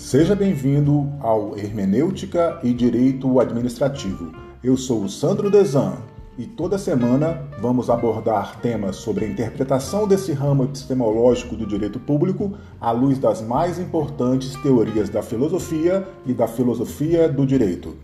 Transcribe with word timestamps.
Seja 0.00 0.34
bem-vindo 0.34 1.12
ao 1.20 1.56
Hermenêutica 1.58 2.58
e 2.64 2.72
Direito 2.72 3.38
Administrativo. 3.38 4.32
Eu 4.64 4.74
sou 4.74 5.04
o 5.04 5.08
Sandro 5.10 5.50
Desan 5.50 5.98
e 6.38 6.46
toda 6.46 6.78
semana 6.78 7.46
vamos 7.60 7.90
abordar 7.90 8.58
temas 8.60 8.96
sobre 8.96 9.26
a 9.26 9.28
interpretação 9.28 10.08
desse 10.08 10.32
ramo 10.32 10.64
epistemológico 10.64 11.54
do 11.54 11.66
direito 11.66 12.00
público 12.00 12.54
à 12.80 12.90
luz 12.92 13.18
das 13.18 13.42
mais 13.42 13.78
importantes 13.78 14.56
teorias 14.62 15.10
da 15.10 15.22
filosofia 15.22 16.08
e 16.24 16.32
da 16.32 16.48
filosofia 16.48 17.28
do 17.28 17.46
direito. 17.46 17.94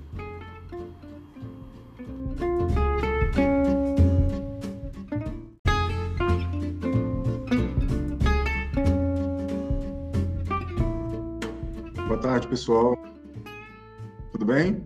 Pessoal. 12.57 12.97
Tudo 14.33 14.47
bem? 14.47 14.83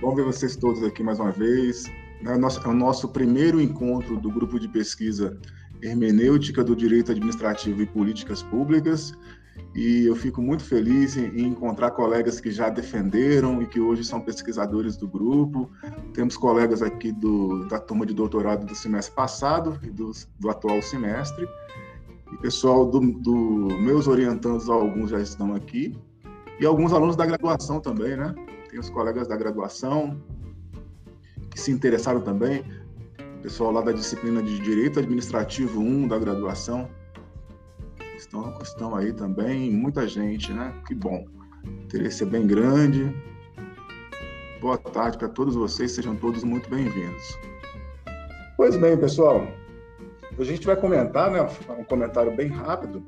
Bom 0.00 0.12
ver 0.12 0.24
vocês 0.24 0.56
todos 0.56 0.82
aqui 0.82 1.04
mais 1.04 1.20
uma 1.20 1.30
vez. 1.30 1.84
É 2.26 2.34
o, 2.34 2.38
nosso, 2.38 2.60
é 2.66 2.68
o 2.68 2.74
nosso 2.74 3.08
primeiro 3.10 3.60
encontro 3.60 4.16
do 4.16 4.28
grupo 4.28 4.58
de 4.58 4.66
pesquisa 4.66 5.38
Hermenêutica 5.80 6.64
do 6.64 6.74
Direito 6.74 7.12
Administrativo 7.12 7.80
e 7.80 7.86
Políticas 7.86 8.42
Públicas. 8.42 9.12
E 9.72 10.04
eu 10.04 10.16
fico 10.16 10.42
muito 10.42 10.64
feliz 10.64 11.16
em, 11.16 11.46
encontrar 11.46 11.92
colegas 11.92 12.40
que 12.40 12.50
já 12.50 12.68
defenderam 12.68 13.62
e 13.62 13.68
que 13.68 13.78
hoje 13.78 14.02
são 14.02 14.20
pesquisadores 14.20 14.96
do 14.96 15.06
grupo. 15.06 15.70
Temos 16.12 16.36
colegas 16.36 16.82
aqui 16.82 17.12
do, 17.12 17.68
da 17.68 17.78
turma 17.78 18.04
de 18.04 18.14
doutorado 18.14 18.66
do 18.66 18.74
semestre 18.74 19.14
passado 19.14 19.78
e 19.84 19.90
do, 19.90 20.10
do 20.40 20.50
atual 20.50 20.82
semestre. 20.82 21.46
E 22.32 22.36
pessoal 22.38 22.84
do, 22.84 22.98
do 22.98 23.78
meus 23.78 24.08
orientandos, 24.08 24.68
alguns 24.68 25.10
já 25.10 25.20
estão 25.20 25.54
aqui. 25.54 25.96
E 26.62 26.64
alguns 26.64 26.92
alunos 26.92 27.16
da 27.16 27.26
graduação 27.26 27.80
também, 27.80 28.16
né? 28.16 28.32
Tem 28.70 28.78
os 28.78 28.88
colegas 28.88 29.26
da 29.26 29.36
graduação, 29.36 30.22
que 31.50 31.58
se 31.58 31.72
interessaram 31.72 32.20
também, 32.20 32.62
pessoal 33.42 33.72
lá 33.72 33.80
da 33.80 33.90
disciplina 33.90 34.40
de 34.40 34.60
Direito 34.60 35.00
Administrativo 35.00 35.80
1 35.80 36.06
da 36.06 36.20
graduação, 36.20 36.88
estão, 38.16 38.56
estão 38.62 38.94
aí 38.94 39.12
também, 39.12 39.72
muita 39.72 40.06
gente, 40.06 40.52
né? 40.52 40.72
Que 40.86 40.94
bom. 40.94 41.26
O 41.66 41.68
interesse 41.82 42.22
é 42.22 42.26
bem 42.26 42.46
grande. 42.46 43.12
Boa 44.60 44.78
tarde 44.78 45.18
para 45.18 45.30
todos 45.30 45.56
vocês, 45.56 45.90
sejam 45.90 46.14
todos 46.14 46.44
muito 46.44 46.70
bem-vindos. 46.70 47.40
Pois 48.56 48.76
bem, 48.76 48.96
pessoal, 48.96 49.48
a 50.38 50.44
gente 50.44 50.64
vai 50.64 50.76
comentar, 50.76 51.28
né? 51.28 51.44
Um 51.76 51.82
comentário 51.82 52.36
bem 52.36 52.46
rápido. 52.46 53.04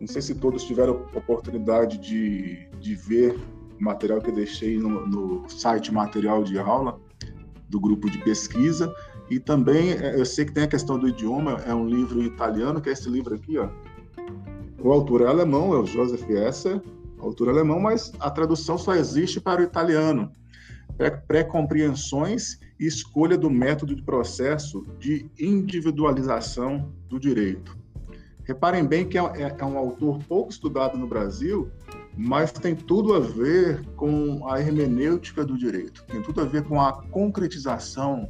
Não 0.00 0.06
sei 0.06 0.20
se 0.20 0.34
todos 0.34 0.64
tiveram 0.64 1.06
oportunidade 1.14 1.98
de, 1.98 2.66
de 2.80 2.94
ver 2.94 3.38
o 3.80 3.84
material 3.84 4.20
que 4.20 4.30
eu 4.30 4.34
deixei 4.34 4.78
no, 4.78 5.06
no 5.06 5.48
site 5.48 5.92
Material 5.92 6.42
de 6.44 6.58
Aula 6.58 7.00
do 7.68 7.80
grupo 7.80 8.08
de 8.10 8.18
pesquisa. 8.18 8.94
E 9.30 9.40
também, 9.40 9.92
é, 9.92 10.18
eu 10.18 10.24
sei 10.24 10.44
que 10.44 10.52
tem 10.52 10.64
a 10.64 10.68
questão 10.68 10.98
do 10.98 11.08
idioma, 11.08 11.62
é 11.66 11.74
um 11.74 11.86
livro 11.86 12.22
italiano, 12.22 12.80
que 12.80 12.88
é 12.88 12.92
esse 12.92 13.08
livro 13.08 13.34
aqui, 13.34 13.58
ó. 13.58 13.68
O 14.80 14.92
autor 14.92 15.22
é 15.22 15.26
alemão, 15.26 15.72
é 15.74 15.78
o 15.78 15.86
Joseph 15.86 16.28
Esser, 16.28 16.80
autor 17.18 17.48
alemão, 17.48 17.80
mas 17.80 18.12
a 18.20 18.30
tradução 18.30 18.76
só 18.76 18.94
existe 18.94 19.40
para 19.40 19.62
o 19.62 19.64
italiano. 19.64 20.30
Pré-compreensões 21.26 22.58
e 22.78 22.86
escolha 22.86 23.36
do 23.36 23.50
método 23.50 23.94
de 23.94 24.02
processo 24.02 24.86
de 24.98 25.30
individualização 25.38 26.92
do 27.08 27.18
direito. 27.18 27.76
Reparem 28.44 28.84
bem 28.84 29.08
que 29.08 29.18
é, 29.18 29.22
é, 29.22 29.56
é 29.58 29.64
um 29.64 29.78
autor 29.78 30.18
pouco 30.24 30.50
estudado 30.50 30.98
no 30.98 31.06
Brasil, 31.06 31.70
mas 32.16 32.52
tem 32.52 32.74
tudo 32.74 33.14
a 33.14 33.20
ver 33.20 33.84
com 33.96 34.46
a 34.48 34.60
hermenêutica 34.60 35.44
do 35.44 35.56
direito, 35.56 36.04
tem 36.04 36.22
tudo 36.22 36.42
a 36.42 36.44
ver 36.44 36.62
com 36.64 36.80
a 36.80 36.92
concretização 37.08 38.28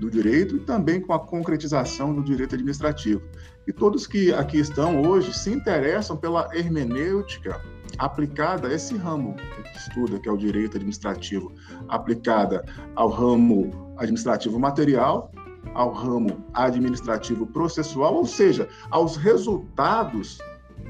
do 0.00 0.10
direito 0.10 0.56
e 0.56 0.60
também 0.60 1.00
com 1.00 1.12
a 1.12 1.18
concretização 1.18 2.14
do 2.14 2.22
direito 2.22 2.54
administrativo. 2.54 3.22
E 3.66 3.72
todos 3.72 4.06
que 4.06 4.32
aqui 4.32 4.58
estão 4.58 5.02
hoje 5.02 5.32
se 5.32 5.50
interessam 5.50 6.16
pela 6.16 6.48
hermenêutica 6.54 7.60
aplicada 7.98 8.68
a 8.68 8.74
esse 8.74 8.96
ramo 8.96 9.34
que 9.34 9.78
estuda, 9.78 10.18
que 10.18 10.28
é 10.28 10.32
o 10.32 10.36
direito 10.36 10.76
administrativo, 10.76 11.52
aplicada 11.88 12.64
ao 12.94 13.08
ramo 13.08 13.94
administrativo 13.96 14.58
material, 14.58 15.32
ao 15.74 15.92
ramo 15.92 16.44
administrativo 16.54 17.46
processual, 17.46 18.14
ou 18.14 18.26
seja, 18.26 18.68
aos 18.90 19.16
resultados 19.16 20.38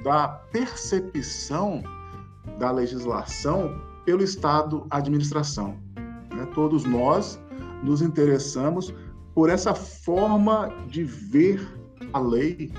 da 0.03 0.29
percepção 0.29 1.83
da 2.59 2.71
legislação 2.71 3.81
pelo 4.05 4.23
Estado 4.23 4.87
administração. 4.91 5.77
Né? 6.35 6.47
Todos 6.55 6.85
nós 6.85 7.41
nos 7.83 8.03
interessamos 8.03 8.95
por 9.35 9.51
essa 9.51 9.75
forma 9.75 10.69
de 10.89 11.05
ver 11.05 11.61
a 12.13 12.19
lei, 12.19 12.73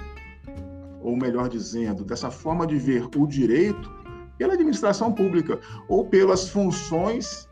ou 1.02 1.16
melhor 1.16 1.48
dizendo, 1.48 2.04
dessa 2.04 2.30
forma 2.30 2.66
de 2.68 2.78
ver 2.78 3.08
o 3.16 3.28
direito 3.28 3.90
pela 4.38 4.54
administração 4.54 5.12
pública 5.12 5.60
ou 5.88 6.06
pelas 6.06 6.50
funções 6.50 7.48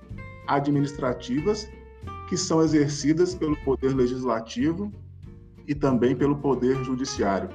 administrativas 0.47 1.69
que 2.27 2.37
são 2.37 2.61
exercidas 2.61 3.33
pelo 3.33 3.55
poder 3.63 3.95
legislativo 3.95 4.91
e 5.67 5.73
também 5.73 6.15
pelo 6.15 6.37
poder 6.37 6.83
judiciário. 6.83 7.49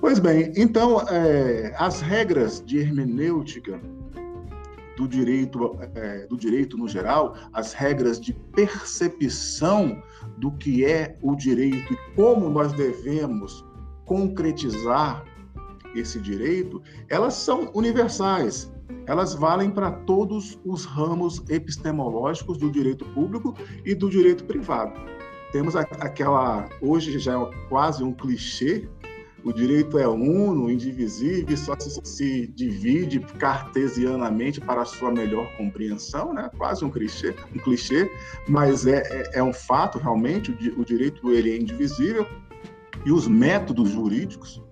Pois 0.00 0.18
bem, 0.18 0.52
então, 0.56 1.00
é, 1.08 1.74
as 1.76 2.00
regras 2.00 2.62
de 2.64 2.78
hermenêutica 2.78 3.80
do 4.96 5.08
direito, 5.08 5.76
é, 5.94 6.26
do 6.26 6.36
direito 6.36 6.76
no 6.76 6.88
geral, 6.88 7.36
as 7.52 7.72
regras 7.72 8.20
de 8.20 8.32
percepção 8.32 10.00
do 10.36 10.52
que 10.52 10.84
é 10.84 11.16
o 11.22 11.34
direito 11.34 11.92
e 11.92 11.96
como 12.14 12.48
nós 12.48 12.72
devemos 12.72 13.64
concretizar 14.04 15.24
esse 15.94 16.20
direito, 16.20 16.82
elas 17.08 17.34
são 17.34 17.70
universais. 17.74 18.70
Elas 19.06 19.34
valem 19.34 19.70
para 19.70 19.90
todos 19.90 20.58
os 20.64 20.84
ramos 20.84 21.42
epistemológicos 21.48 22.58
do 22.58 22.70
direito 22.70 23.04
público 23.06 23.54
e 23.84 23.94
do 23.94 24.08
direito 24.08 24.44
privado. 24.44 24.92
Temos 25.52 25.74
aquela, 25.74 26.68
hoje 26.82 27.18
já 27.18 27.40
é 27.40 27.50
quase 27.68 28.04
um 28.04 28.12
clichê, 28.12 28.88
o 29.44 29.52
direito 29.52 29.98
é 29.98 30.06
uno, 30.06 30.70
indivisível, 30.70 31.56
só 31.56 31.74
se, 31.78 32.00
se 32.04 32.46
divide 32.48 33.20
cartesianamente 33.20 34.60
para 34.60 34.82
a 34.82 34.84
sua 34.84 35.10
melhor 35.10 35.50
compreensão, 35.56 36.34
né? 36.34 36.50
quase 36.58 36.84
um 36.84 36.90
clichê, 36.90 37.34
um 37.54 37.58
clichê 37.58 38.10
mas 38.48 38.86
é, 38.86 38.98
é, 38.98 39.38
é 39.38 39.42
um 39.42 39.52
fato 39.52 39.98
realmente, 39.98 40.50
o, 40.50 40.80
o 40.80 40.84
direito 40.84 41.30
ele 41.30 41.52
é 41.52 41.56
indivisível, 41.56 42.26
e 43.06 43.12
os 43.12 43.26
métodos 43.26 43.90
jurídicos, 43.90 44.62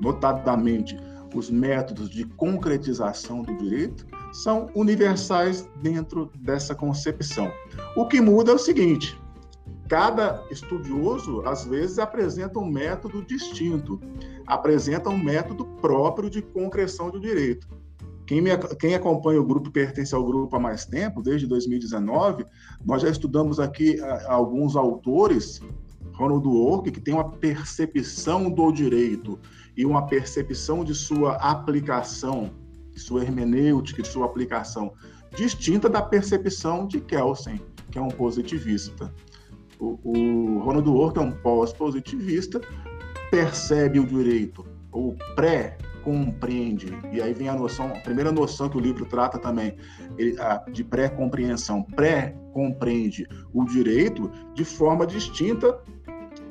notadamente 0.00 0.96
os 1.34 1.50
métodos 1.50 2.10
de 2.10 2.24
concretização 2.24 3.42
do 3.42 3.56
direito, 3.56 4.06
são 4.32 4.68
universais 4.74 5.68
dentro 5.82 6.30
dessa 6.38 6.74
concepção. 6.74 7.50
O 7.96 8.06
que 8.06 8.20
muda 8.20 8.52
é 8.52 8.54
o 8.54 8.58
seguinte: 8.58 9.20
cada 9.88 10.44
estudioso, 10.50 11.42
às 11.46 11.64
vezes, 11.64 11.98
apresenta 11.98 12.58
um 12.58 12.70
método 12.70 13.24
distinto, 13.24 14.00
apresenta 14.46 15.10
um 15.10 15.18
método 15.18 15.64
próprio 15.80 16.30
de 16.30 16.42
concreção 16.42 17.10
do 17.10 17.20
direito. 17.20 17.68
Quem, 18.26 18.40
me, 18.40 18.56
quem 18.78 18.94
acompanha 18.94 19.40
o 19.40 19.44
grupo, 19.44 19.72
pertence 19.72 20.14
ao 20.14 20.24
grupo 20.24 20.54
há 20.54 20.60
mais 20.60 20.84
tempo, 20.84 21.20
desde 21.20 21.48
2019, 21.48 22.46
nós 22.84 23.02
já 23.02 23.08
estudamos 23.08 23.58
aqui 23.58 24.00
a, 24.00 24.06
a 24.06 24.34
alguns 24.34 24.76
autores, 24.76 25.60
Ronald 26.12 26.44
Dworkin, 26.44 26.92
que 26.92 27.00
tem 27.00 27.12
uma 27.12 27.28
percepção 27.28 28.48
do 28.48 28.70
direito 28.70 29.36
e 29.76 29.86
uma 29.86 30.06
percepção 30.06 30.84
de 30.84 30.94
sua 30.94 31.36
aplicação, 31.36 32.50
de 32.92 33.00
sua 33.00 33.22
hermenêutica, 33.22 34.02
de 34.02 34.08
sua 34.08 34.26
aplicação, 34.26 34.92
distinta 35.34 35.88
da 35.88 36.02
percepção 36.02 36.86
de 36.86 37.00
Kelsen, 37.00 37.60
que 37.90 37.98
é 37.98 38.02
um 38.02 38.08
positivista. 38.08 39.12
O, 39.78 39.98
o 40.04 40.58
Ronald 40.58 40.84
Dworkin 40.84 41.20
é 41.20 41.22
um 41.22 41.32
pós-positivista, 41.32 42.60
percebe 43.30 43.98
o 43.98 44.06
direito, 44.06 44.66
ou 44.92 45.16
pré-compreende, 45.34 46.88
e 47.12 47.22
aí 47.22 47.32
vem 47.32 47.48
a 47.48 47.54
noção, 47.54 47.86
a 47.86 48.00
primeira 48.00 48.32
noção 48.32 48.68
que 48.68 48.76
o 48.76 48.80
livro 48.80 49.06
trata 49.06 49.38
também, 49.38 49.76
de 50.72 50.84
pré-compreensão, 50.84 51.82
pré-compreende 51.82 53.26
o 53.54 53.64
direito 53.64 54.30
de 54.54 54.64
forma 54.64 55.06
distinta 55.06 55.80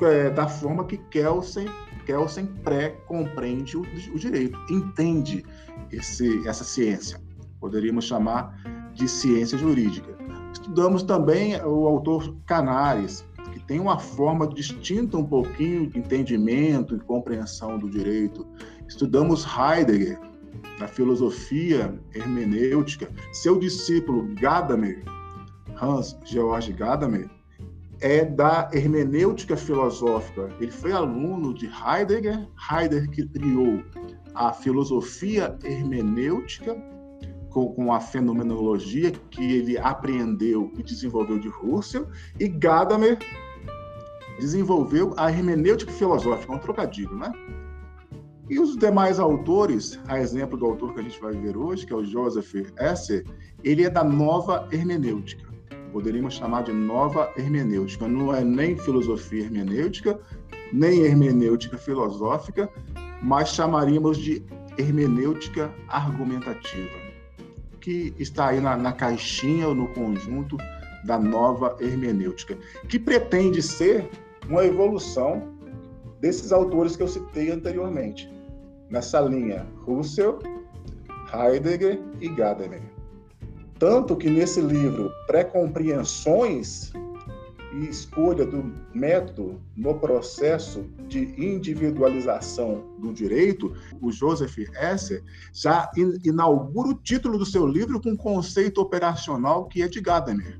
é, 0.02 0.30
da 0.30 0.48
forma 0.48 0.86
que 0.86 0.98
Kelsen, 0.98 1.68
Kelsen 2.10 2.48
pré-compreende 2.64 3.78
o, 3.78 3.82
o, 3.82 4.18
direito, 4.18 4.58
entende 4.68 5.46
esse, 5.92 6.48
essa 6.48 6.64
ciência. 6.64 7.22
Poderíamos 7.60 8.06
chamar 8.06 8.60
de 8.96 9.08
ciência 9.08 9.56
jurídica. 9.56 10.18
Estudamos 10.52 11.04
também 11.04 11.56
o 11.62 11.88
autor 11.88 12.36
Canares, 12.48 13.24
que 13.54 13.60
tem 13.60 13.80
uma 13.80 14.00
forma 14.00 14.48
distinta 14.48 15.18
um 15.18 15.24
pouquinho 15.24 15.86
de 15.86 16.00
entendimento 16.00 16.96
e 16.96 17.00
compreensão 17.00 17.78
do 17.78 17.88
direito. 17.88 18.44
Estudamos 18.88 19.46
Heidegger, 19.46 20.20
da 20.80 20.88
filosofia 20.88 21.94
hermenêutica, 22.16 23.08
seu 23.32 23.60
discípulo 23.60 24.34
Gadamer, 24.34 25.04
Hans 25.80 26.18
Georg 26.26 26.74
Gadamer, 26.74 27.30
é 28.02 28.24
da 28.24 28.70
hermenêutica 28.74 29.58
filosófica. 29.58 30.50
Ele 30.60 30.72
foi 30.72 30.92
aluno 30.92 31.54
de 31.54 31.68
Heidegger. 31.68 32.48
Heidegger 32.72 33.10
que 33.10 33.28
criou 33.28 33.84
a 34.34 34.54
filosofia 34.54 35.58
hermenêutica 35.64 36.76
com, 37.50 37.74
com, 37.74 37.92
a 37.92 38.00
fenomenologia 38.00 39.12
que 39.12 39.44
ele 39.44 39.78
apreendeu 39.78 40.72
e 40.78 40.84
desenvolveu 40.84 41.40
de 41.40 41.50
Russell, 41.50 42.08
e 42.40 42.48
Gadamer 42.48 43.18
desenvolveu 44.40 45.14
a 45.18 45.32
hermenêutica 45.32 45.92
filosófica, 45.92 46.54
um 46.54 46.60
trocadilho, 46.60 47.16
né? 47.18 47.32
E 48.50 48.60
os 48.60 48.76
demais 48.78 49.20
autores, 49.20 50.00
a 50.08 50.20
exemplo 50.20 50.58
do 50.58 50.66
autor 50.66 50.94
que 50.94 51.00
a 51.00 51.04
gente 51.04 51.20
vai 51.20 51.34
ver 51.34 51.56
hoje, 51.56 51.86
que 51.86 51.94
é 51.94 51.96
o 51.96 52.04
Joseph 52.04 52.54
Esser, 52.80 53.24
ele 53.64 53.84
é 53.84 53.90
da 53.90 54.04
nova 54.04 54.68
hermenêutica. 54.72 55.49
Poderíamos 55.92 56.36
chamar 56.36 56.64
de 56.64 56.72
nova 56.72 57.32
hermenêutica. 57.36 58.08
Não 58.08 58.34
é 58.34 58.44
nem 58.44 58.78
filosofia 58.78 59.44
hermenêutica, 59.44 60.20
nem 60.72 61.02
hermenêutica 61.02 61.78
filosófica, 61.78 62.70
mas 63.22 63.50
chamaríamos 63.50 64.18
de 64.18 64.44
hermenêutica 64.78 65.74
argumentativa, 65.88 66.98
que 67.82 68.14
está 68.18 68.50
aí 68.50 68.62
na, 68.62 68.78
na 68.78 68.94
caixinha 68.94 69.68
ou 69.68 69.76
no 69.76 69.88
conjunto 69.90 70.58
da 71.04 71.18
nova 71.18 71.76
hermenêutica, 71.80 72.58
que 72.88 73.00
pretende 73.00 73.62
ser 73.62 74.10
uma 74.48 74.64
evolução 74.66 75.58
desses 76.22 76.52
autores 76.52 76.96
que 76.96 77.04
eu 77.04 77.08
citei 77.08 77.52
anteriormente 77.52 78.30
nessa 78.90 79.22
linha 79.22 79.66
Russell, 79.86 80.40
Heidegger 81.34 82.00
e 82.20 82.28
Gadamer. 82.30 82.82
Tanto 83.80 84.16
que 84.18 84.30
nesse 84.30 84.60
livro, 84.60 85.10
Pré-compreensões 85.26 86.92
e 87.72 87.86
escolha 87.86 88.46
do 88.46 88.74
método 88.94 89.62
no 89.78 89.98
processo 89.98 90.84
de 91.08 91.34
individualização 91.38 92.84
do 92.98 93.14
direito, 93.14 93.74
o 94.02 94.12
Joseph 94.12 94.58
Esser 94.58 95.24
já 95.54 95.90
inaugura 96.26 96.90
o 96.90 96.96
título 96.96 97.38
do 97.38 97.46
seu 97.46 97.66
livro 97.66 98.02
com 98.02 98.10
um 98.10 98.18
conceito 98.18 98.82
operacional 98.82 99.66
que 99.66 99.82
é 99.82 99.88
de 99.88 100.02
Gadamer. 100.02 100.60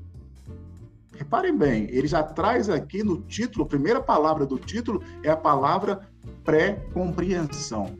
Reparem 1.12 1.56
bem, 1.56 1.88
ele 1.90 2.06
já 2.06 2.22
traz 2.22 2.70
aqui 2.70 3.02
no 3.02 3.20
título, 3.22 3.64
a 3.66 3.68
primeira 3.68 4.00
palavra 4.00 4.46
do 4.46 4.58
título 4.58 5.02
é 5.22 5.28
a 5.28 5.36
palavra 5.36 6.08
pré-compreensão 6.42 7.98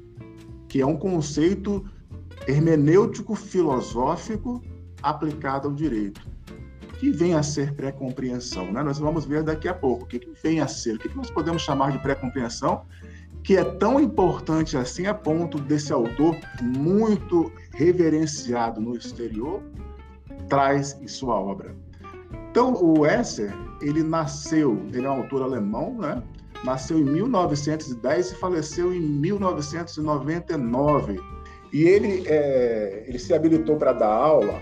que 0.71 0.81
é 0.81 0.87
um 0.87 0.97
conceito 0.97 1.85
hermenêutico 2.47 3.35
filosófico 3.35 4.63
aplicado 5.03 5.69
ao 5.69 5.75
direito, 5.75 6.21
que 6.99 7.11
vem 7.11 7.35
a 7.35 7.43
ser 7.43 7.75
pré-compreensão. 7.75 8.71
Né? 8.71 8.83
Nós 8.83 8.99
vamos 8.99 9.25
ver 9.25 9.43
daqui 9.43 9.69
a 9.69 9.75
pouco 9.75 10.05
o 10.05 10.07
que, 10.07 10.19
que 10.19 10.31
vem 10.43 10.61
a 10.61 10.69
ser, 10.69 10.97
o 10.97 10.99
que, 10.99 11.09
que 11.09 11.17
nós 11.17 11.31
podemos 11.31 11.63
chamar 11.63 11.93
de 11.93 11.99
pré-compreensão, 11.99 12.83
que 13.43 13.57
é 13.57 13.65
tão 13.65 13.99
importante 13.99 14.77
assim 14.77 15.07
a 15.07 15.15
ponto 15.15 15.59
desse 15.59 15.93
autor, 15.93 16.37
muito 16.63 17.51
reverenciado 17.73 18.81
no 18.81 18.95
exterior, 18.95 19.63
traz 20.49 21.01
em 21.01 21.09
sua 21.09 21.41
obra. 21.41 21.75
Então, 22.51 22.75
o 22.75 23.07
Esser, 23.07 23.53
ele 23.81 24.03
nasceu, 24.03 24.83
ele 24.93 25.07
é 25.07 25.11
um 25.11 25.23
autor 25.23 25.43
alemão, 25.43 25.97
né? 25.99 26.23
nasceu 26.65 26.99
em 26.99 27.05
1910 27.05 28.33
e 28.33 28.35
faleceu 28.37 28.95
em 28.95 29.01
1999. 29.01 31.19
E 31.73 31.85
ele, 31.85 32.25
é, 32.27 33.05
ele 33.07 33.19
se 33.19 33.33
habilitou 33.33 33.77
para 33.77 33.93
dar 33.93 34.13
aula 34.13 34.61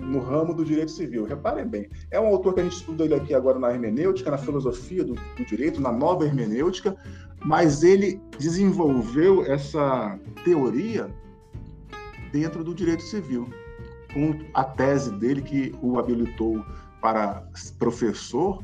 no 0.00 0.20
ramo 0.20 0.54
do 0.54 0.64
direito 0.64 0.90
civil. 0.90 1.24
Reparem 1.24 1.66
bem, 1.66 1.88
é 2.10 2.20
um 2.20 2.26
autor 2.26 2.54
que 2.54 2.60
a 2.60 2.62
gente 2.64 2.76
estuda 2.76 3.04
ele 3.04 3.14
aqui 3.14 3.34
agora 3.34 3.58
na 3.58 3.72
hermenêutica, 3.72 4.30
na 4.30 4.38
filosofia 4.38 5.04
do, 5.04 5.14
do 5.14 5.44
direito, 5.46 5.80
na 5.80 5.92
nova 5.92 6.24
hermenêutica, 6.24 6.96
mas 7.44 7.82
ele 7.82 8.20
desenvolveu 8.38 9.44
essa 9.44 10.18
teoria 10.44 11.08
dentro 12.32 12.64
do 12.64 12.74
direito 12.74 13.02
civil, 13.02 13.48
com 14.12 14.38
a 14.52 14.64
tese 14.64 15.12
dele 15.12 15.42
que 15.42 15.74
o 15.82 15.98
habilitou 15.98 16.64
para 17.00 17.46
professor 17.78 18.62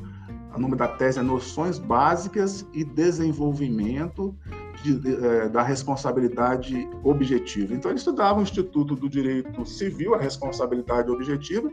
o 0.53 0.59
nome 0.59 0.75
da 0.75 0.87
tese 0.87 1.17
é 1.17 1.21
Noções 1.21 1.79
Básicas 1.79 2.65
e 2.73 2.83
Desenvolvimento 2.83 4.35
de, 4.83 4.99
de, 4.99 5.25
é, 5.25 5.49
da 5.49 5.61
Responsabilidade 5.61 6.87
Objetiva. 7.03 7.73
Então, 7.73 7.91
ele 7.91 7.99
estudava 7.99 8.39
o 8.39 8.43
Instituto 8.43 8.95
do 8.95 9.09
Direito 9.09 9.65
Civil, 9.65 10.15
a 10.15 10.19
responsabilidade 10.19 11.09
objetiva, 11.09 11.69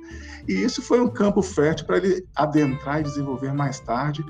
e 0.46 0.52
isso 0.52 0.82
foi 0.82 1.00
um 1.00 1.08
campo 1.08 1.42
fértil 1.42 1.86
para 1.86 1.98
ele 1.98 2.26
adentrar 2.34 3.00
e 3.00 3.04
desenvolver 3.04 3.52
mais 3.52 3.80
tarde 3.80 4.24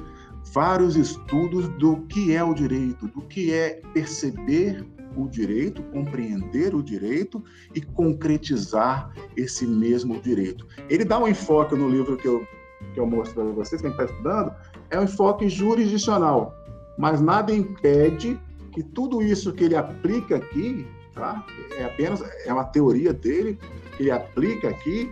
vários 0.52 0.96
estudos 0.96 1.69
do 1.78 1.98
que 2.06 2.34
é 2.34 2.42
o 2.42 2.54
direito, 2.54 3.06
do 3.08 3.22
que 3.22 3.52
é 3.52 3.80
perceber 3.92 4.86
o 5.16 5.28
direito, 5.28 5.82
compreender 5.84 6.75
o 6.75 6.82
direito 6.82 7.42
e 7.75 7.80
concretizar 7.80 9.12
esse 9.36 9.66
mesmo 9.66 10.20
direito. 10.20 10.66
Ele 10.88 11.04
dá 11.04 11.19
um 11.19 11.28
enfoque 11.28 11.75
no 11.75 11.88
livro 11.88 12.16
que 12.16 12.28
eu 12.28 12.46
que 12.94 13.00
eu 13.00 13.06
mostro 13.06 13.34
para 13.34 13.52
vocês, 13.52 13.80
quem 13.80 13.90
está 13.90 14.04
estudando, 14.04 14.52
é 14.90 14.98
um 14.98 15.04
enfoque 15.04 15.48
jurisdicional. 15.48 16.54
Mas 16.96 17.20
nada 17.20 17.52
impede 17.52 18.40
que 18.73 18.82
tudo 18.82 19.23
isso 19.23 19.53
que 19.53 19.65
ele 19.65 19.76
aplica 19.76 20.37
aqui, 20.37 20.87
tá? 21.15 21.44
é 21.76 21.85
apenas 21.85 22.23
é 22.44 22.53
uma 22.53 22.65
teoria 22.65 23.12
dele, 23.12 23.59
que 23.97 24.05
ele 24.05 24.11
aplica 24.11 24.69
aqui, 24.69 25.11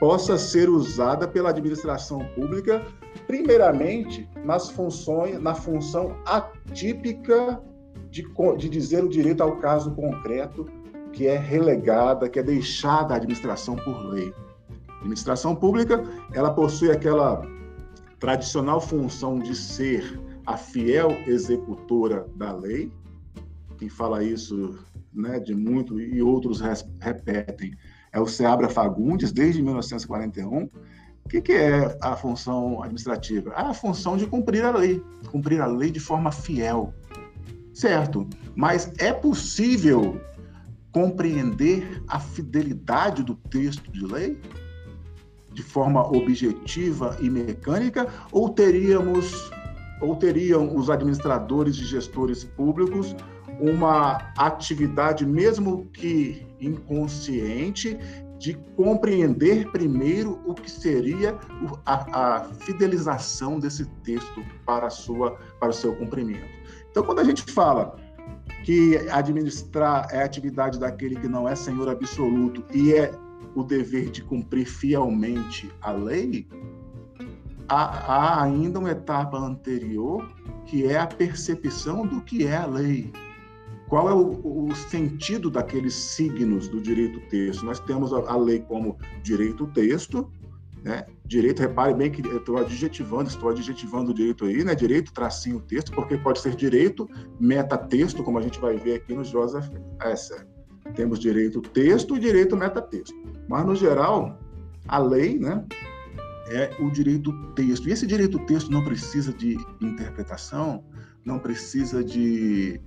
possa 0.00 0.36
ser 0.36 0.68
usada 0.68 1.26
pela 1.26 1.50
administração 1.50 2.24
pública, 2.34 2.84
primeiramente 3.26 4.28
nas 4.44 4.70
funções, 4.70 5.40
na 5.40 5.54
função 5.54 6.16
atípica 6.26 7.60
de, 8.10 8.26
de 8.58 8.68
dizer 8.68 9.04
o 9.04 9.08
direito 9.08 9.42
ao 9.42 9.56
caso 9.56 9.92
concreto, 9.92 10.66
que 11.12 11.26
é 11.26 11.38
relegada, 11.38 12.28
que 12.28 12.38
é 12.38 12.42
deixada 12.42 13.14
à 13.14 13.16
administração 13.16 13.76
por 13.76 14.06
lei. 14.06 14.32
A 14.88 14.96
administração 14.98 15.54
pública, 15.54 16.02
ela 16.32 16.52
possui 16.52 16.90
aquela 16.90 17.42
tradicional 18.18 18.80
função 18.80 19.38
de 19.38 19.54
ser 19.54 20.20
a 20.46 20.56
fiel 20.56 21.10
executora 21.26 22.26
da 22.36 22.52
lei. 22.52 22.92
Quem 23.78 23.88
fala 23.88 24.22
isso, 24.22 24.78
né, 25.12 25.38
de 25.40 25.54
muito 25.54 26.00
e 26.00 26.22
outros 26.22 26.60
repetem, 27.00 27.76
é 28.12 28.20
o 28.20 28.26
Seabra 28.26 28.68
Fagundes 28.68 29.32
desde 29.32 29.62
1941. 29.62 30.64
O 31.24 31.28
que, 31.28 31.40
que 31.40 31.52
é 31.52 31.96
a 32.00 32.14
função 32.16 32.82
administrativa? 32.82 33.52
É 33.52 33.62
a 33.62 33.74
função 33.74 34.16
de 34.16 34.26
cumprir 34.26 34.64
a 34.64 34.70
lei, 34.70 35.02
cumprir 35.30 35.60
a 35.60 35.66
lei 35.66 35.90
de 35.90 36.00
forma 36.00 36.30
fiel. 36.30 36.92
Certo, 37.72 38.28
mas 38.54 38.92
é 38.98 39.12
possível 39.12 40.20
compreender 40.92 42.04
a 42.06 42.20
fidelidade 42.20 43.24
do 43.24 43.34
texto 43.34 43.90
de 43.90 44.04
lei? 44.04 44.38
de 45.54 45.62
forma 45.62 46.04
objetiva 46.04 47.16
e 47.20 47.30
mecânica, 47.30 48.08
ou 48.32 48.48
teríamos 48.48 49.50
ou 50.04 50.16
teriam 50.16 50.76
os 50.76 50.90
administradores 50.90 51.76
e 51.76 51.84
gestores 51.84 52.44
públicos 52.44 53.14
uma 53.60 54.32
atividade, 54.36 55.24
mesmo 55.24 55.86
que 55.92 56.46
inconsciente, 56.60 57.98
de 58.38 58.54
compreender 58.76 59.70
primeiro 59.70 60.40
o 60.44 60.54
que 60.54 60.70
seria 60.70 61.38
a, 61.86 62.40
a, 62.40 62.44
fidelização 62.44 63.58
desse 63.58 63.86
texto 64.02 64.44
para, 64.66 64.90
sua, 64.90 65.38
para 65.60 65.70
o 65.70 65.72
seu 65.72 65.94
cumprimento. 65.96 66.44
Então, 66.90 67.02
quando 67.04 67.20
a 67.20 67.24
gente 67.24 67.42
fala 67.50 67.96
que 68.64 68.96
administrar 69.10 70.08
é 70.10 70.22
atividade 70.22 70.78
daquele 70.78 71.16
que 71.16 71.28
não 71.28 71.48
é 71.48 71.54
senhor 71.54 71.88
absoluto 71.88 72.64
e 72.74 72.92
é 72.92 73.12
o 73.54 73.62
dever 73.62 74.10
de 74.10 74.22
cumprir 74.22 74.66
fielmente 74.66 75.70
a 75.80 75.92
lei, 75.92 76.46
há, 77.68 77.84
há 78.12 78.42
ainda 78.42 78.78
uma 78.78 78.90
etapa 78.90 79.38
anterior 79.38 80.26
que 80.66 80.86
é 80.86 80.98
a 80.98 81.06
percepção 81.06 82.06
do 82.06 82.20
que 82.22 82.46
é 82.46 82.56
a 82.56 82.66
lei. 82.66 83.12
Qual 83.88 84.08
é 84.08 84.14
o, 84.14 84.66
o 84.66 84.74
sentido 84.74 85.50
daqueles 85.50 85.94
signos 85.94 86.68
do 86.68 86.80
direito 86.80 87.20
texto? 87.28 87.64
Nós 87.64 87.78
temos 87.80 88.12
a, 88.12 88.18
a 88.30 88.36
lei 88.36 88.60
como 88.60 88.96
direito 89.22 89.66
texto, 89.68 90.30
né? 90.82 91.06
Direito, 91.26 91.60
repare 91.60 91.94
bem 91.94 92.10
que 92.10 92.26
eu 92.26 92.36
estou 92.36 92.58
adjetivando, 92.58 93.28
estou 93.28 93.48
adjetivando 93.48 94.10
o 94.10 94.14
direito 94.14 94.44
aí, 94.44 94.62
né? 94.62 94.74
Direito, 94.74 95.12
tracinho, 95.12 95.60
texto, 95.60 95.92
porque 95.92 96.18
pode 96.18 96.40
ser 96.40 96.54
direito, 96.54 97.08
metatexto, 97.40 98.22
como 98.22 98.38
a 98.38 98.42
gente 98.42 98.60
vai 98.60 98.76
ver 98.76 98.96
aqui 98.96 99.14
no 99.14 99.24
Joseph 99.24 99.66
Esser. 100.04 100.46
Temos 100.94 101.18
direito 101.18 101.62
texto 101.62 102.16
e 102.16 102.20
direito 102.20 102.56
metatexto. 102.56 103.16
Mas, 103.48 103.64
no 103.64 103.74
geral, 103.74 104.38
a 104.86 104.98
lei 104.98 105.38
né, 105.38 105.64
é 106.48 106.70
o 106.78 106.90
direito 106.90 107.32
texto. 107.54 107.88
E 107.88 107.92
esse 107.92 108.06
direito 108.06 108.38
texto 108.40 108.70
não 108.70 108.84
precisa 108.84 109.32
de 109.32 109.56
interpretação, 109.80 110.84
não 111.24 111.38
precisa 111.38 112.02
de, 112.04 112.80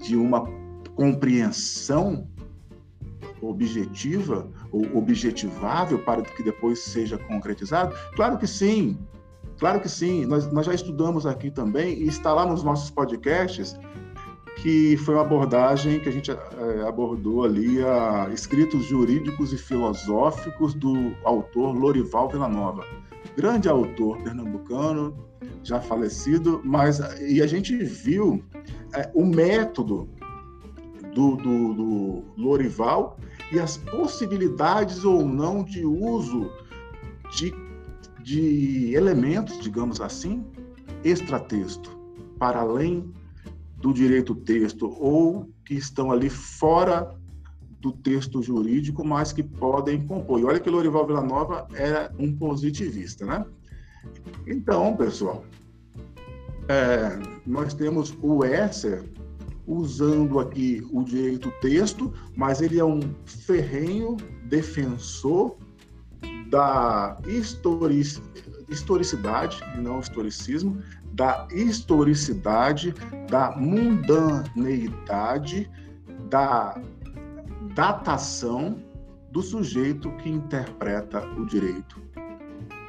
de 0.00 0.16
uma 0.16 0.44
compreensão 0.94 2.28
objetiva 3.40 4.50
ou 4.72 4.96
objetivável 4.96 5.98
para 6.00 6.22
que 6.22 6.42
depois 6.42 6.80
seja 6.80 7.18
concretizado? 7.18 7.94
Claro 8.14 8.38
que 8.38 8.46
sim, 8.46 8.98
claro 9.58 9.80
que 9.80 9.88
sim. 9.88 10.24
Nós, 10.26 10.50
nós 10.52 10.66
já 10.66 10.74
estudamos 10.74 11.26
aqui 11.26 11.50
também 11.50 11.98
e 11.98 12.08
está 12.08 12.32
lá 12.32 12.46
nos 12.46 12.62
nossos 12.62 12.90
podcasts 12.90 13.78
que 14.56 14.96
foi 14.98 15.14
uma 15.14 15.22
abordagem 15.22 16.00
que 16.00 16.08
a 16.08 16.12
gente 16.12 16.30
é, 16.30 16.36
abordou 16.86 17.44
ali 17.44 17.82
a 17.82 18.28
escritos 18.32 18.84
jurídicos 18.84 19.52
e 19.52 19.58
filosóficos 19.58 20.74
do 20.74 21.14
autor 21.24 21.74
Lorival 21.76 22.28
Villanova, 22.28 22.84
grande 23.36 23.68
autor 23.68 24.16
pernambucano, 24.22 25.16
já 25.62 25.80
falecido, 25.80 26.60
mas 26.64 27.00
e 27.20 27.42
a 27.42 27.46
gente 27.46 27.76
viu 27.76 28.42
é, 28.94 29.10
o 29.14 29.24
método 29.26 30.08
do, 31.14 31.36
do, 31.36 31.74
do 31.74 32.24
Lorival 32.36 33.18
e 33.52 33.58
as 33.58 33.76
possibilidades 33.76 35.04
ou 35.04 35.24
não 35.24 35.62
de 35.64 35.84
uso 35.84 36.50
de, 37.30 37.54
de 38.22 38.94
elementos, 38.94 39.60
digamos 39.60 40.00
assim, 40.00 40.44
extratexto, 41.04 41.96
para 42.38 42.60
além 42.60 43.12
do 43.86 43.92
direito 43.92 44.34
texto 44.34 44.96
ou 44.98 45.48
que 45.64 45.74
estão 45.74 46.10
ali 46.10 46.28
fora 46.28 47.14
do 47.80 47.92
texto 47.92 48.42
jurídico, 48.42 49.06
mas 49.06 49.32
que 49.32 49.44
podem 49.44 50.04
compor. 50.04 50.40
E 50.40 50.44
olha 50.44 50.58
que 50.58 50.68
Lorival 50.68 51.06
Villanova 51.06 51.68
era 51.72 52.12
um 52.18 52.34
positivista, 52.36 53.24
né? 53.24 53.46
Então, 54.44 54.96
pessoal, 54.96 55.44
é, 56.68 57.16
nós 57.46 57.74
temos 57.74 58.12
o 58.20 58.44
Esser 58.44 59.04
usando 59.68 60.40
aqui 60.40 60.84
o 60.90 61.04
direito 61.04 61.52
texto, 61.60 62.12
mas 62.34 62.60
ele 62.60 62.80
é 62.80 62.84
um 62.84 63.00
ferrenho 63.24 64.16
defensor 64.48 65.56
da 66.50 67.18
historic, 67.24 68.20
historicidade, 68.68 69.62
e 69.76 69.80
não 69.80 70.00
historicismo, 70.00 70.76
da 71.16 71.48
historicidade, 71.50 72.94
da 73.30 73.56
mundaneidade, 73.56 75.70
da 76.28 76.78
datação 77.74 78.76
do 79.30 79.40
sujeito 79.40 80.10
que 80.18 80.28
interpreta 80.28 81.26
o 81.38 81.46
direito. 81.46 82.04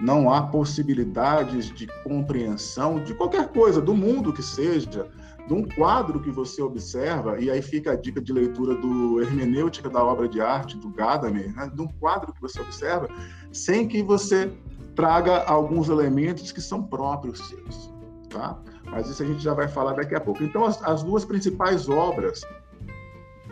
Não 0.01 0.29
há 0.31 0.41
possibilidades 0.43 1.73
de 1.73 1.87
compreensão 2.03 3.01
de 3.01 3.15
qualquer 3.15 3.47
coisa, 3.47 3.81
do 3.81 3.95
mundo 3.95 4.33
que 4.33 4.43
seja, 4.43 5.07
de 5.47 5.53
um 5.53 5.63
quadro 5.63 6.19
que 6.19 6.29
você 6.29 6.61
observa, 6.61 7.39
e 7.39 7.49
aí 7.49 7.61
fica 7.61 7.93
a 7.93 7.95
dica 7.95 8.19
de 8.19 8.33
leitura 8.33 8.75
do 8.75 9.21
Hermenêutica 9.21 9.89
da 9.89 10.03
Obra 10.03 10.27
de 10.27 10.41
Arte, 10.41 10.75
do 10.77 10.89
Gadamer, 10.89 11.55
né? 11.55 11.71
de 11.73 11.81
um 11.81 11.87
quadro 11.87 12.33
que 12.33 12.41
você 12.41 12.59
observa, 12.59 13.07
sem 13.53 13.87
que 13.87 14.03
você 14.03 14.51
traga 14.95 15.45
alguns 15.45 15.87
elementos 15.87 16.51
que 16.51 16.59
são 16.59 16.83
próprios 16.83 17.39
seus 17.47 17.95
tá? 18.29 18.57
Mas 18.85 19.09
isso 19.09 19.23
a 19.23 19.25
gente 19.25 19.43
já 19.43 19.53
vai 19.53 19.67
falar 19.67 19.93
daqui 19.93 20.15
a 20.15 20.19
pouco. 20.19 20.43
Então, 20.43 20.65
as, 20.65 20.81
as 20.83 21.03
duas 21.03 21.25
principais 21.25 21.89
obras 21.89 22.41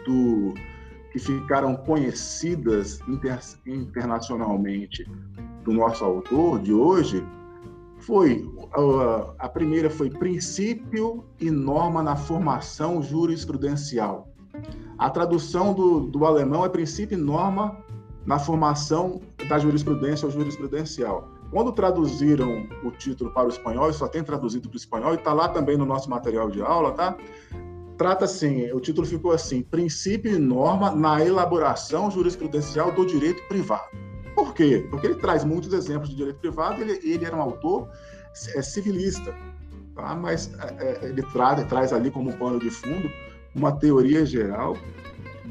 do 0.06 0.54
que 1.12 1.20
ficaram 1.20 1.76
conhecidas 1.76 3.00
inter, 3.08 3.40
internacionalmente 3.66 5.10
do 5.64 5.72
nosso 5.72 6.04
autor 6.04 6.60
de 6.60 6.74
hoje 6.74 7.26
foi 8.00 8.46
a, 8.74 9.46
a 9.46 9.50
primeira 9.50 9.90
foi 9.90 10.10
princípio 10.10 11.24
e 11.40 11.50
norma 11.50 12.04
na 12.04 12.16
formação 12.16 13.02
jurisprudencial. 13.02 14.28
A 14.98 15.10
tradução 15.10 15.74
do, 15.74 16.02
do 16.02 16.26
alemão 16.26 16.66
é 16.66 16.70
princípio 16.70 17.18
e 17.18 17.22
norma 17.22 17.78
na 18.26 18.40
formação 18.40 19.22
da 19.48 19.60
jurisprudência 19.60 20.26
ou 20.26 20.32
jurisprudencial. 20.32 21.35
Quando 21.56 21.72
traduziram 21.72 22.68
o 22.84 22.92
título 22.92 23.32
para 23.32 23.46
o 23.46 23.50
espanhol, 23.50 23.94
só 23.94 24.10
tem 24.10 24.22
traduzido 24.22 24.68
para 24.68 24.76
o 24.76 24.78
espanhol 24.78 25.14
e 25.14 25.16
está 25.16 25.32
lá 25.32 25.48
também 25.48 25.78
no 25.78 25.86
nosso 25.86 26.10
material 26.10 26.52
de 26.52 26.62
aula, 26.62 26.92
tá? 26.92 27.16
Trata 27.98 28.26
assim, 28.26 28.70
o 28.74 28.80
título 28.82 29.08
ficou 29.08 29.32
assim: 29.32 29.62
Princípio 29.62 30.36
e 30.36 30.38
norma 30.38 30.92
na 30.92 31.24
elaboração 31.24 32.12
jurisprudencial 32.12 32.92
do 32.92 33.06
direito 33.06 33.42
privado. 33.48 33.88
Por 34.36 34.54
quê? 34.54 34.86
Porque 34.90 35.08
ele 35.08 35.16
traz 35.16 35.46
muitos 35.46 35.72
exemplos 35.72 36.10
de 36.10 36.18
direito 36.18 36.40
privado, 36.40 36.82
ele, 36.82 37.00
ele 37.02 37.24
era 37.24 37.38
um 37.38 37.42
autor 37.42 37.88
é, 38.54 38.62
civilista, 38.62 39.34
tá? 39.96 40.14
mas 40.14 40.54
é, 40.78 41.06
é 41.06 41.06
ele 41.06 41.24
traz, 41.32 41.64
traz 41.70 41.94
ali 41.94 42.12
como 42.12 42.34
pano 42.34 42.60
de 42.60 42.70
fundo 42.70 43.10
uma 43.56 43.72
teoria 43.72 44.26
geral 44.26 44.76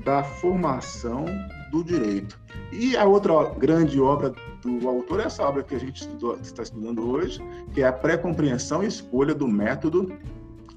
da 0.04 0.22
formação 0.22 1.24
do 1.70 1.82
direito. 1.82 2.38
E 2.70 2.94
a 2.94 3.06
outra 3.06 3.32
grande 3.56 3.98
obra 3.98 4.34
do 4.64 4.88
autor 4.88 5.20
é 5.20 5.24
essa 5.24 5.42
obra 5.42 5.62
que 5.62 5.74
a 5.74 5.78
gente 5.78 6.02
estudou, 6.02 6.36
está 6.40 6.62
estudando 6.62 7.08
hoje, 7.08 7.40
que 7.72 7.82
é 7.82 7.86
a 7.86 7.92
pré-compreensão 7.92 8.82
e 8.82 8.86
escolha 8.86 9.34
do 9.34 9.46
método 9.46 10.12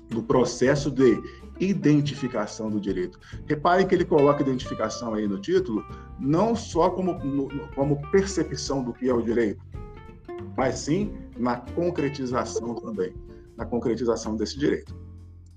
do 0.10 0.22
processo 0.24 0.90
de 0.90 1.22
identificação 1.60 2.70
do 2.70 2.80
direito. 2.80 3.20
Reparem 3.46 3.88
que 3.88 3.96
ele 3.96 4.06
coloca 4.06 4.42
identificação 4.42 5.14
aí 5.14 5.28
no 5.28 5.40
título, 5.40 5.84
não 6.20 6.56
só 6.56 6.90
como, 6.90 7.18
como 7.76 8.02
percepção 8.12 8.84
do 8.84 8.94
que 8.94 9.10
é 9.10 9.14
o 9.14 9.22
direito, 9.22 9.64
mas 10.56 10.80
sim 10.80 11.14
na 11.38 11.58
concretização 11.58 12.76
também, 12.76 13.14
na 13.56 13.66
concretização 13.66 14.36
desse 14.36 14.58
direito. 14.58 14.96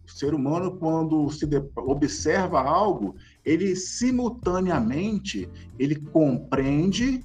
O 0.06 0.10
ser 0.10 0.34
humano, 0.34 0.76
quando 0.76 1.30
se 1.30 1.48
observa 1.76 2.60
algo, 2.60 3.14
ele 3.44 3.76
simultaneamente 3.76 5.48
ele 5.78 5.94
compreende, 5.94 7.24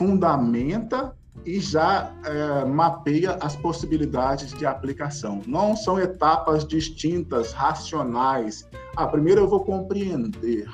fundamenta 0.00 1.14
e 1.44 1.60
já 1.60 2.10
é, 2.24 2.64
mapeia 2.64 3.36
as 3.42 3.54
possibilidades 3.54 4.50
de 4.54 4.64
aplicação. 4.64 5.42
Não 5.46 5.76
são 5.76 6.00
etapas 6.00 6.66
distintas, 6.66 7.52
racionais. 7.52 8.66
Ah, 8.96 9.06
primeiro 9.06 9.42
eu 9.42 9.48
vou 9.48 9.62
compreender 9.62 10.66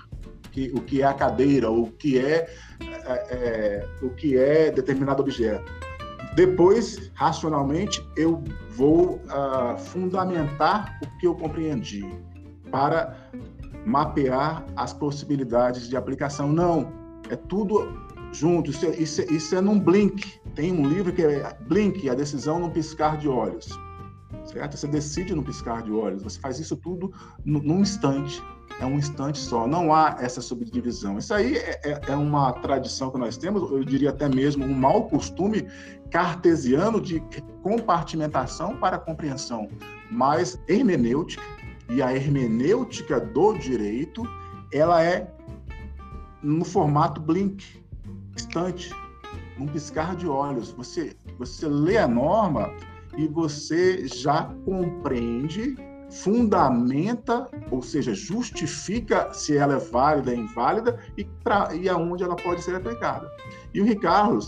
que, 0.52 0.70
o 0.76 0.80
que 0.80 1.02
é 1.02 1.06
a 1.06 1.12
cadeira, 1.12 1.68
o 1.68 1.90
que 1.90 2.20
é, 2.20 2.48
é, 2.80 3.10
é 3.10 3.88
o 4.00 4.10
que 4.10 4.38
é 4.38 4.70
determinado 4.70 5.22
objeto. 5.22 5.72
Depois, 6.36 7.10
racionalmente, 7.14 8.06
eu 8.16 8.44
vou 8.70 9.16
uh, 9.16 9.76
fundamentar 9.76 11.00
o 11.02 11.18
que 11.18 11.26
eu 11.26 11.34
compreendi 11.34 12.06
para 12.70 13.16
mapear 13.84 14.64
as 14.76 14.92
possibilidades 14.92 15.88
de 15.88 15.96
aplicação. 15.96 16.52
Não, 16.52 16.92
é 17.28 17.34
tudo 17.34 18.06
junto. 18.32 18.70
Isso 18.70 18.86
é, 18.86 18.96
isso, 18.96 19.20
é, 19.22 19.24
isso 19.26 19.54
é 19.54 19.60
num 19.60 19.78
blink. 19.78 20.40
Tem 20.54 20.72
um 20.72 20.88
livro 20.88 21.12
que 21.12 21.22
é 21.22 21.56
Blink, 21.68 22.08
a 22.08 22.14
decisão 22.14 22.58
num 22.60 22.70
piscar 22.70 23.16
de 23.18 23.28
olhos. 23.28 23.68
Certo? 24.44 24.76
Você 24.76 24.86
decide 24.86 25.34
num 25.34 25.42
piscar 25.42 25.82
de 25.82 25.90
olhos. 25.92 26.22
Você 26.22 26.38
faz 26.40 26.58
isso 26.58 26.76
tudo 26.76 27.12
num 27.44 27.80
instante 27.80 28.42
é 28.80 28.84
um 28.84 28.98
instante 28.98 29.38
só, 29.38 29.66
não 29.66 29.92
há 29.92 30.16
essa 30.20 30.40
subdivisão. 30.40 31.18
Isso 31.18 31.32
aí 31.32 31.56
é, 31.56 31.80
é, 31.82 32.00
é, 32.08 32.16
uma 32.16 32.52
tradição 32.52 33.10
que 33.10 33.18
nós 33.18 33.36
temos, 33.36 33.70
eu 33.70 33.84
diria 33.84 34.10
até 34.10 34.28
mesmo 34.28 34.64
um 34.64 34.74
mau 34.74 35.08
costume 35.08 35.66
cartesiano 36.10 37.00
de 37.00 37.22
compartimentação 37.62 38.76
para 38.76 38.98
compreensão, 38.98 39.68
mas 40.10 40.60
hermenêutica 40.68 41.42
e 41.88 42.02
a 42.02 42.14
hermenêutica 42.14 43.18
do 43.18 43.54
direito, 43.54 44.22
ela 44.72 45.02
é 45.02 45.32
no 46.42 46.64
formato 46.64 47.20
blink, 47.20 47.82
instante, 48.36 48.90
num 49.58 49.66
piscar 49.66 50.14
de 50.14 50.28
olhos. 50.28 50.70
Você, 50.72 51.16
você 51.38 51.66
lê 51.66 51.98
a 51.98 52.06
norma 52.06 52.70
e 53.16 53.26
você 53.26 54.06
já 54.06 54.44
compreende 54.64 55.74
fundamenta, 56.10 57.48
ou 57.70 57.82
seja, 57.82 58.14
justifica 58.14 59.32
se 59.32 59.56
ela 59.56 59.74
é 59.74 59.78
válida 59.78 60.30
ou 60.30 60.38
inválida 60.38 61.00
e, 61.16 61.24
pra, 61.24 61.74
e 61.74 61.88
aonde 61.88 62.22
ela 62.22 62.36
pode 62.36 62.62
ser 62.62 62.76
aplicada. 62.76 63.30
E 63.74 63.80
o 63.80 63.84
Ricardo, 63.84 64.38